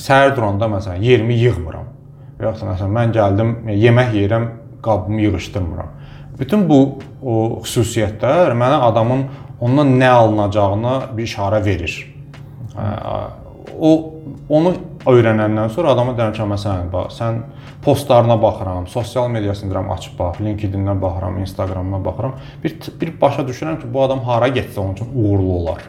səhər 0.00 0.32
duranda 0.36 0.70
məsələn 0.72 1.04
yerimi 1.04 1.36
yığmıram. 1.42 1.92
Və 2.40 2.48
da 2.48 2.70
məsələn 2.72 2.96
mən 2.96 3.14
gəldim, 3.14 3.52
yemək 3.68 4.16
yeyirəm, 4.16 4.48
qabımı 4.82 5.20
yığışdırmıram 5.28 5.92
Bütün 6.38 6.68
bu 6.68 6.78
o 7.22 7.34
xüsusiyyətlər 7.64 8.54
mənə 8.58 8.80
adamın 8.88 9.26
ondan 9.62 9.92
nə 10.00 10.08
alınacağına 10.10 10.94
bir 11.16 11.28
işarə 11.28 11.60
verir. 11.64 11.94
O 13.80 13.90
onu 14.48 14.72
öyrənəndən 15.08 15.70
sonra 15.74 15.92
adama 15.94 16.14
deyirəm 16.16 16.34
ki, 16.36 16.46
məsələn, 16.52 16.88
bax, 16.92 17.18
sən 17.18 17.40
postlarına 17.84 18.36
baxıram, 18.42 18.86
sosial 18.90 19.28
mediasını 19.32 19.72
deyirəm 19.72 19.92
açıb 19.94 20.18
bax, 20.18 20.40
LinkedIn-dən 20.40 21.00
baxıram, 21.02 21.38
Instagram-dan 21.42 22.04
baxıram. 22.04 22.34
Bir 22.64 22.76
bir 23.00 23.14
başa 23.20 23.42
düşürəm 23.48 23.80
ki, 23.80 23.92
bu 23.94 24.02
adam 24.02 24.24
hara 24.28 24.48
getsə 24.48 24.80
onun 24.80 24.92
üçün 24.92 25.14
uğurlu 25.14 25.52
olar. 25.52 25.82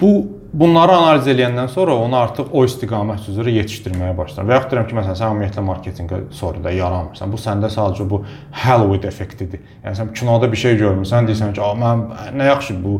Bu 0.00 0.39
Bunları 0.50 0.92
analiz 0.92 1.28
edəndən 1.30 1.68
sonra 1.70 1.94
onu 1.94 2.16
artıq 2.18 2.48
o 2.50 2.64
istiqamət 2.66 3.28
üzrə 3.30 3.52
yetişdirməyə 3.54 4.16
başlayır. 4.18 4.48
Və 4.48 4.56
yaxud 4.56 4.72
deyirəm 4.72 4.88
ki, 4.88 4.96
məsələn, 4.98 5.18
sən 5.20 5.34
ümumiyyətlə 5.34 5.62
marketinqə 5.62 6.18
sorunda 6.34 6.72
yaranmırsan. 6.74 7.30
Bu 7.30 7.38
səndə 7.38 7.70
sadəcə 7.70 8.06
bu 8.10 8.24
Hollywood 8.64 9.06
effektidir. 9.06 9.62
Yəni 9.84 10.00
sən 10.00 10.10
kinoda 10.18 10.50
bir 10.50 10.58
şey 10.64 10.74
görmüsən, 10.80 11.30
deyirsən 11.30 11.54
ki, 11.54 11.60
"Mən 11.84 12.02
nə 12.40 12.48
yaxşı 12.50 12.74
bu 12.82 12.96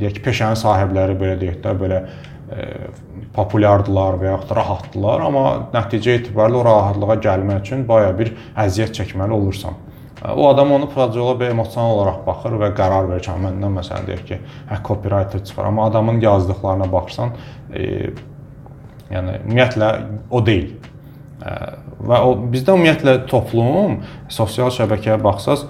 deyək 0.00 0.18
ki, 0.18 0.24
peşənin 0.24 0.58
sahibləri 0.58 1.14
belə 1.20 1.36
deyək 1.40 1.62
də, 1.62 1.76
belə 1.78 2.00
e, 2.50 2.66
populyardılar 3.36 4.18
və 4.20 4.32
yaxud 4.32 4.56
rahatdılar, 4.56 5.20
amma 5.28 5.44
nəticə 5.72 6.18
etibarilə 6.18 6.56
o 6.56 6.64
rahatlığa 6.64 7.16
gəlmək 7.26 7.62
üçün 7.62 7.86
baya 7.88 8.10
bir 8.18 8.34
əziyyət 8.56 8.98
çəkməli 8.98 9.38
olursan. 9.38 9.78
O 10.36 10.48
adam 10.48 10.72
onu 10.72 10.88
bir 11.40 11.46
emosional 11.46 11.94
olaraq 11.96 12.26
baxır 12.26 12.58
və 12.60 12.72
qərar 12.76 13.08
verir 13.08 13.24
ki, 13.24 13.32
məndən 13.40 13.76
məsələn 13.78 14.08
deyək 14.08 14.24
ki, 14.28 14.38
hə 14.68 14.80
copywriter 14.84 15.44
çıxar, 15.44 15.70
amma 15.70 15.86
adamın 15.88 16.20
yazdıqlarına 16.20 16.92
baxsan, 16.92 17.32
e, 17.72 18.10
yəni 19.10 19.38
ümumiyyətlə 19.46 19.90
o 20.30 20.42
deyil. 20.46 20.74
E, 21.40 21.54
və 22.04 22.20
o 22.20 22.34
bizdə 22.52 22.76
ümumiyyətlə 22.76 23.16
toplum 23.32 24.02
sosial 24.28 24.68
şəbəkəyə 24.76 25.22
baxsaz 25.24 25.64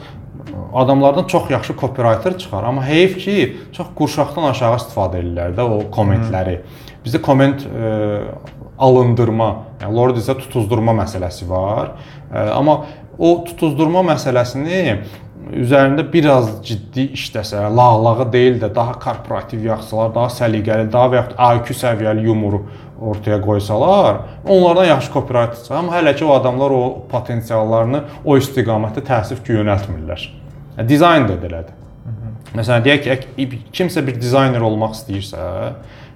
adamlardan 0.75 1.25
çox 1.25 1.51
yaxşı 1.51 1.77
copywriter 1.77 2.39
çıxar, 2.39 2.65
amma 2.65 2.87
heyf 2.87 3.19
ki, 3.19 3.57
çox 3.73 3.87
qurşaqdan 3.95 4.51
aşağı 4.51 4.77
istifadə 4.77 5.23
edirlər 5.23 5.55
də 5.57 5.67
o 5.67 5.83
kommentləri. 5.95 6.61
Bizdə 7.05 7.21
komment 7.23 7.65
e, 7.67 7.93
alındırma, 8.81 9.51
yəni 9.83 9.97
Lord 9.97 10.21
isə 10.21 10.37
tutuzdurma 10.39 10.95
məsələsi 11.03 11.49
var. 11.49 11.95
Amma 12.31 12.85
o 13.19 13.35
tutuzdurma 13.47 14.03
məsələsini 14.15 15.01
üzərində 15.57 16.05
biraz 16.13 16.51
ciddi 16.67 17.09
işləsə, 17.17 17.63
lağlağı 17.75 18.27
deyil 18.33 18.61
də 18.63 18.69
daha 18.75 18.95
korporativ 19.03 19.65
yaxşılar, 19.67 20.13
daha 20.15 20.31
səliqəli, 20.35 20.91
daha 20.93 21.11
və 21.11 21.21
yaxud 21.21 21.41
IQ 21.57 21.77
səviyyəli 21.81 22.27
yumoru 22.29 22.63
ortaya 23.01 23.41
qoysalar, 23.43 24.21
onlardan 24.45 24.91
yaxşı 24.91 25.13
çıxar. 25.13 25.77
Amma 25.79 25.97
hələ 25.97 26.15
ki 26.17 26.25
o 26.25 26.35
adamlar 26.35 26.71
o 26.71 26.83
potensiallarını 27.11 28.03
o 28.25 28.37
istiqamətə 28.37 29.05
təəssüf 29.07 29.43
ki 29.47 29.57
yönəltmirlər. 29.59 30.27
Dizayn 30.89 31.27
da 31.29 31.39
belədir. 31.41 31.77
Məsələn 32.55 32.85
deyək 32.85 33.25
ki, 33.37 33.49
kimsə 33.73 34.03
bir 34.07 34.17
dizayner 34.21 34.63
olmaq 34.67 34.97
istəyirsə, 34.99 35.41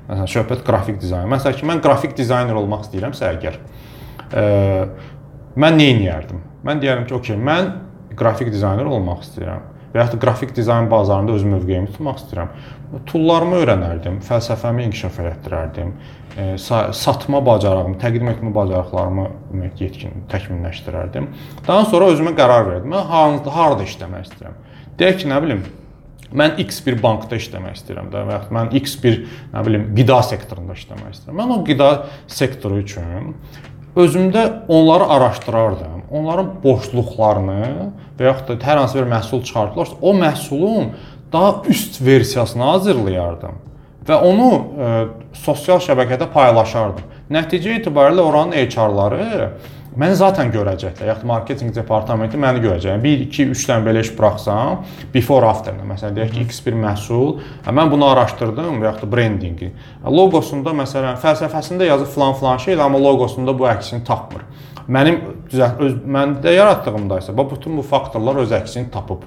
məsələn 0.08 0.30
söhbət 0.30 0.64
qrafik 0.66 0.98
dizayn. 1.02 1.28
Məsələn 1.32 1.58
ki, 1.60 1.68
mən 1.68 1.82
qrafik 1.84 2.16
dizayner 2.18 2.58
olmaq 2.60 2.86
istəyirəmsə 2.86 3.28
əgər, 3.34 3.60
ə, 4.30 4.44
mən 5.60 5.78
nə 5.80 5.90
edərdim? 5.94 6.42
Mən 6.64 6.82
deyərəm 6.82 7.06
ki, 7.08 7.16
okey, 7.18 7.38
mən 7.40 7.70
qrafik 8.18 8.50
dizayner 8.52 8.88
olmaq 8.88 9.24
istəyirəm 9.26 9.70
və 9.94 10.02
yaxud 10.02 10.18
da 10.18 10.24
qrafik 10.24 10.54
dizayn 10.56 10.88
bazarında 10.90 11.36
öz 11.38 11.44
mövqeyimi 11.46 11.92
tutmaq 11.92 12.18
istəyirəm. 12.18 12.48
Tullarımı 13.06 13.60
öyrənərdim, 13.60 14.16
fəlsəfəmi 14.26 14.88
inkişaf 14.88 15.20
etdirərdim, 15.22 15.92
e, 16.34 16.46
satma 16.58 17.40
bacarığımı, 17.46 17.94
təqdim 18.02 18.32
etmə 18.32 18.50
bacarıqlarımı 18.56 19.28
yetkin 19.78 20.26
təkmilləşdirərdim. 20.32 21.30
Daha 21.68 21.86
sonra 21.92 22.10
özümə 22.10 22.34
qərar 22.34 22.66
verdim. 22.72 22.90
Mən 22.90 23.06
harda, 23.12 23.54
harda 23.54 23.86
işləmək 23.86 24.26
istəyirəm. 24.26 24.58
Deyək 24.98 25.22
ki, 25.22 25.30
nə 25.30 25.40
bilim, 25.46 25.62
mən 26.34 26.58
X 26.64 26.80
bir 26.86 26.98
bankda 27.02 27.38
işləmək 27.40 27.78
istəyirəm 27.78 28.10
də 28.12 28.24
və 28.28 28.38
yaxud 28.38 28.56
mən 28.58 28.72
X 28.80 28.96
bir, 29.02 29.20
nə 29.54 29.64
bilim, 29.66 29.90
qida 29.96 30.20
sektorunda 30.26 30.76
işləmək 30.78 31.16
istəyirəm. 31.16 31.40
Mən 31.40 31.54
o 31.54 31.60
qida 31.66 31.90
sektoru 32.26 32.80
üçün 32.82 33.34
özümdə 33.96 34.44
onları 34.68 35.06
araşdırardım. 35.16 36.02
onların 36.10 36.50
boşluqlarını 36.62 37.90
və 38.18 38.28
yaxud 38.28 38.48
da 38.48 38.66
hər 38.66 38.78
hansı 38.78 38.98
bir 38.98 39.10
məhsul 39.10 39.42
çıxardılarsa, 39.44 39.96
o 40.00 40.14
məhsulun 40.14 40.92
daha 41.32 41.62
üst 41.68 42.00
versiyasını 42.02 42.62
hazırlayardım 42.62 43.56
və 44.06 44.18
onu 44.20 44.48
ə, 44.52 44.90
sosial 45.32 45.80
şəbəkədə 45.82 46.28
paylaşardım. 46.32 47.06
Nəticə 47.32 47.78
itibarilə 47.80 48.20
oranın 48.20 48.52
HR-ları 48.52 49.48
məni 50.00 50.16
zaten 50.18 50.50
görəcəklər. 50.54 51.08
Yaxud 51.10 51.28
marketinq 51.28 51.74
departamenti 51.76 52.40
məni 52.40 52.62
görəcək. 52.64 52.98
1, 53.04 53.24
2, 53.28 53.46
3-dən 53.54 53.86
belə 53.86 54.02
iş 54.04 54.10
buraxsam, 54.18 54.82
before 55.14 55.46
after, 55.48 55.76
məsələn 55.86 56.18
deyək 56.18 56.34
ki, 56.34 56.46
X 56.48 56.60
bir 56.66 56.78
məhsul, 56.80 57.38
mən 57.66 57.92
bunu 57.92 58.08
araşdırdım 58.10 58.82
və 58.82 58.90
yaxud 58.90 59.06
da 59.06 59.10
brendinqi. 59.14 59.70
Loqosunda 60.04 60.74
məsələn 60.82 61.20
fəlsəfəsində 61.22 61.88
yazıb 61.88 62.10
falan-falan 62.16 62.60
şey, 62.66 62.80
amma 62.80 63.00
loqosunda 63.02 63.54
bu 63.58 63.68
əksini 63.70 64.04
tapmır. 64.08 64.44
Mənim 64.84 65.20
öz 65.54 65.94
məndə 66.04 66.52
yaratdığımda 66.52 67.22
isə 67.22 67.32
bax 67.36 67.54
bütün 67.54 67.78
bu 67.78 67.86
faktorlar 67.86 68.42
öz 68.42 68.52
əksini 68.58 68.90
tapıb. 68.92 69.22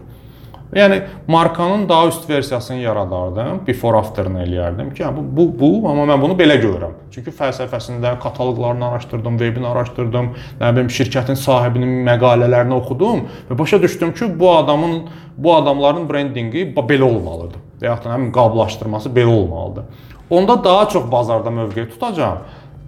Yəni 0.75 1.01
markanın 1.27 1.89
daha 1.89 2.07
üst 2.07 2.29
versiyasını 2.29 2.77
yaradardım, 2.77 3.61
before 3.67 3.97
after'ını 3.97 4.41
eləyərdim 4.43 4.93
ki, 4.93 5.05
bu 5.17 5.23
bu 5.37 5.45
bu, 5.59 5.89
amma 5.89 6.03
mən 6.09 6.21
bunu 6.21 6.35
belə 6.39 6.57
görürəm. 6.59 6.97
Çünki 7.11 7.31
fəlsəfəsində 7.31 8.17
kataloqlarını 8.19 8.85
araşdırdım, 8.87 9.37
webini 9.39 9.67
araşdırdım, 9.67 10.27
nə 10.59 10.73
bilim 10.75 10.91
şirkətin 10.91 11.39
sahibinin 11.39 12.03
məqalələrini 12.09 12.75
oxudum 12.81 13.23
və 13.49 13.57
başa 13.59 13.81
düşdüm 13.81 14.13
ki, 14.13 14.29
bu 14.39 14.51
adamın 14.57 14.99
bu 15.37 15.55
adamların 15.55 16.09
brendinqi 16.09 16.73
belə 16.75 17.03
olmalıdır. 17.03 17.63
Və 17.81 17.91
yaxud 17.91 18.09
da 18.09 18.15
həmin 18.17 18.31
qablaşdırması 18.35 19.09
belə 19.09 19.31
olmalıdır. 19.39 19.83
Onda 20.29 20.63
daha 20.63 20.89
çox 20.89 21.11
bazarda 21.11 21.51
mövqe 21.51 21.89
tutacağam 21.89 22.37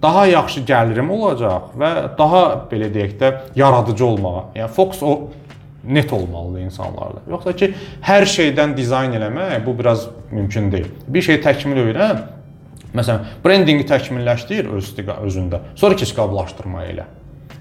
daha 0.02 0.26
yaxşı 0.26 0.60
gəlirim 0.68 1.10
olacaq 1.12 1.74
və 1.78 1.90
daha 2.18 2.42
belə 2.70 2.88
deyək 2.92 3.16
də 3.20 3.32
yaradıcı 3.56 4.06
olmağa. 4.06 4.44
Yəni 4.54 4.68
fokus 4.68 5.02
o 5.02 5.28
net 5.84 6.12
olmalıdır 6.12 6.66
insanlarda. 6.66 7.22
Yoxsa 7.30 7.54
ki, 7.56 7.72
hər 8.04 8.26
şeydən 8.28 8.76
dizayn 8.76 9.14
eləmək 9.16 9.64
bu 9.66 9.78
biraz 9.78 10.08
mümkün 10.30 10.72
deyil. 10.72 10.90
Bir 11.08 11.22
şey 11.22 11.40
təkmil 11.44 11.80
öyrən. 11.86 12.26
Məsələn, 12.94 13.26
brendinqi 13.44 13.86
təkmilləşdir 13.86 14.68
öz 14.74 14.92
özündə. 14.98 15.62
Sonra 15.78 15.96
keç 15.96 16.14
qablaşdırma 16.16 16.84
elə. 16.90 17.06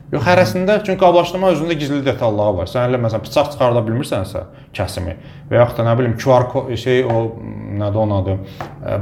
Yox, 0.09 0.23
hərəsində 0.25 0.79
çünki 0.81 0.97
qablaşdırma 1.03 1.51
özündə 1.53 1.75
gizli 1.77 1.99
detalları 2.01 2.55
var. 2.57 2.69
Sən 2.71 2.87
elə 2.89 2.97
məsələn 2.97 3.21
bıçaq 3.27 3.51
çıxarda 3.53 3.83
bilmirsənsə, 3.85 4.39
kəsimi 4.73 5.13
və 5.51 5.59
yaxud 5.59 5.77
da 5.77 5.85
nə 5.85 5.93
bilim 5.99 6.15
QR 6.17 6.47
şey 6.81 7.03
o 7.05 7.19
nədir 7.77 8.01
onun 8.01 8.15
adı, 8.15 8.37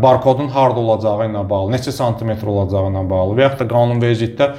barkodun 0.03 0.51
harda 0.51 0.83
olacağı 0.83 1.29
ilə 1.29 1.45
bağlı, 1.47 1.77
neçə 1.77 1.93
santimetr 1.95 2.51
olacağı 2.51 2.91
ilə 2.91 3.05
bağlı 3.07 3.37
və 3.39 3.45
yaxud 3.45 3.63
da 3.63 3.69
qanunvericilikdə 3.71 4.49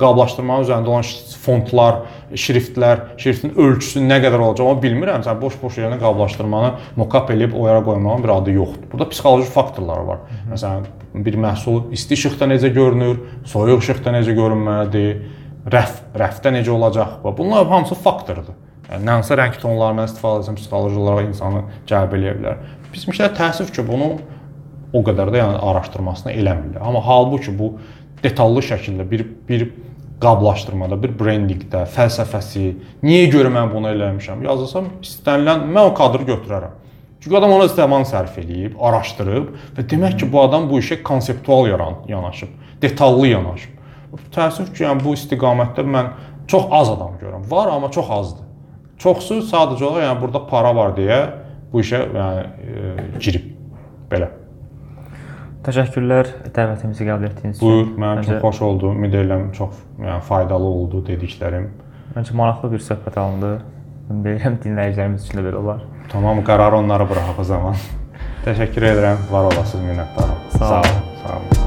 qablaşdırmanın 0.00 0.64
üzərində 0.64 0.92
olan 0.92 1.06
fontlar, 1.44 2.00
şriftlər, 2.32 3.04
şriftin 3.20 3.52
ölçüsü 3.52 4.00
nə 4.08 4.22
qədər 4.24 4.40
olacağını 4.40 4.80
bilmirəm. 4.80 5.22
Sən 5.24 5.38
boş-boş 5.40 5.78
yerə 5.80 6.00
qablaşdırmanı 6.00 6.74
mokap 7.00 7.32
eləyib 7.32 7.56
o 7.56 7.68
yerə 7.68 7.84
qoymağın 7.84 8.24
bir 8.24 8.34
adı 8.40 8.56
yoxdur. 8.58 8.90
Burada 8.92 9.08
psixoloji 9.12 9.48
faktorlar 9.52 10.04
var. 10.08 10.26
Məsələn, 10.52 10.84
bir 11.14 11.40
məhsul 11.40 11.94
isti 11.96 12.16
işıqda 12.16 12.50
necə 12.52 12.72
görünür, 12.76 13.22
soyuq 13.48 13.80
işıqda 13.84 14.12
necə 14.18 14.36
görünməlidir, 14.36 15.24
rəf, 15.70 16.00
rəfdə 16.18 16.52
necə 16.58 16.70
olacaq 16.74 17.18
bu. 17.22 17.32
Bunlar 17.38 17.66
hamısı 17.70 17.94
faktordur. 17.94 18.56
Yəni 18.90 19.10
hansı 19.10 19.36
rəng 19.38 19.56
tonlarından 19.60 20.10
istifadə 20.10 20.44
etsəm 20.44 20.58
psixoloji 20.58 21.00
olaraq 21.00 21.30
insanı 21.30 21.64
cəlb 21.88 22.16
eləyə 22.18 22.34
bilər. 22.38 22.60
Bizmişlər 22.92 23.32
təəssüf 23.38 23.72
ki, 23.74 23.86
bunu 23.88 24.10
o 24.94 25.02
qədər 25.06 25.32
də 25.32 25.40
yəni 25.40 25.62
araşdırmasını 25.70 26.34
eləmirlər. 26.36 26.84
Amma 26.84 27.00
halbuki 27.06 27.54
bu 27.58 27.74
detallı 28.22 28.62
şəkildə 28.68 29.08
bir 29.10 29.26
bir 29.48 29.66
qablaşdırmada, 30.22 30.96
bir 31.02 31.12
brendinqdə, 31.18 31.84
fəlsəfəsi, 31.94 32.70
niyə 33.04 33.26
görə 33.32 33.50
mən 33.52 33.72
bunu 33.72 33.90
eləmişəm 33.92 34.44
yazılsam, 34.46 34.88
istənilən 35.04 35.66
mən 35.68 35.90
o 35.90 35.94
kadrı 35.96 36.24
götürərəm. 36.28 36.80
Çünki 37.20 37.36
adam 37.38 37.54
ona 37.56 37.66
zaman 37.72 38.04
sərf 38.08 38.38
eləyib, 38.40 38.76
araşdırıb 38.80 39.50
və 39.76 39.84
demək 39.90 40.18
ki, 40.20 40.28
bu 40.32 40.42
adam 40.44 40.68
bu 40.70 40.80
işə 40.80 41.02
konseptual 41.02 41.70
yanaşıb, 42.08 42.52
detallı 42.82 43.32
yanaşıb. 43.32 43.73
Təəssüf 44.34 44.70
ki, 44.74 44.84
yəni 44.84 45.02
bu 45.04 45.14
istiqamətdə 45.16 45.84
mən 45.88 46.12
çox 46.50 46.68
az 46.70 46.92
adam 46.94 47.16
görürəm. 47.20 47.50
Var, 47.50 47.72
amma 47.74 47.90
çox 47.94 48.10
azdır. 48.10 48.46
Çoxsu 49.02 49.40
sadəcə 49.48 49.84
olaraq 49.84 50.06
yəni 50.06 50.20
burada 50.22 50.44
para 50.46 50.70
var 50.76 50.94
deyə 50.96 51.20
bu 51.72 51.82
işə 51.82 52.00
yəni 52.14 52.44
e, 52.44 52.94
girib 53.18 53.50
belə. 54.12 54.30
Təşəkkürlər 55.64 56.28
dəvətimizi 56.54 57.06
qəbul 57.08 57.28
etdiyiniz 57.30 57.56
üçün. 57.56 57.64
Buyur, 57.64 57.86
mənim 57.96 58.20
Məncə, 58.20 58.36
çox 58.36 58.42
xoş 58.44 58.62
oldu. 58.68 58.92
Ümid 58.92 59.16
edirəm 59.16 59.48
çox 59.56 59.80
yəni 59.98 60.20
faydalı 60.28 60.68
oldu 60.68 61.00
dediklərim. 61.08 61.70
Məncə 62.14 62.36
maraqlı 62.36 62.74
bir 62.76 62.84
söhbət 62.84 63.18
alındı. 63.24 63.52
Ümid 64.12 64.30
edirəm 64.34 64.60
dinləyicilərimiz 64.66 65.26
üçün 65.26 65.40
də 65.40 65.48
belə 65.48 65.62
olar. 65.64 65.84
Tamam, 66.12 66.44
qərarı 66.46 66.82
onlara 66.84 67.08
buraxaq 67.08 67.40
o 67.40 67.50
zaman. 67.54 67.84
Təşəkkür 68.46 68.90
edirəm. 68.92 69.28
Var 69.32 69.52
olasınız, 69.52 69.86
minnətdaram. 69.88 70.48
Sağ 70.58 70.74
olun. 70.80 71.06
Sağ 71.24 71.38
olun. 71.38 71.63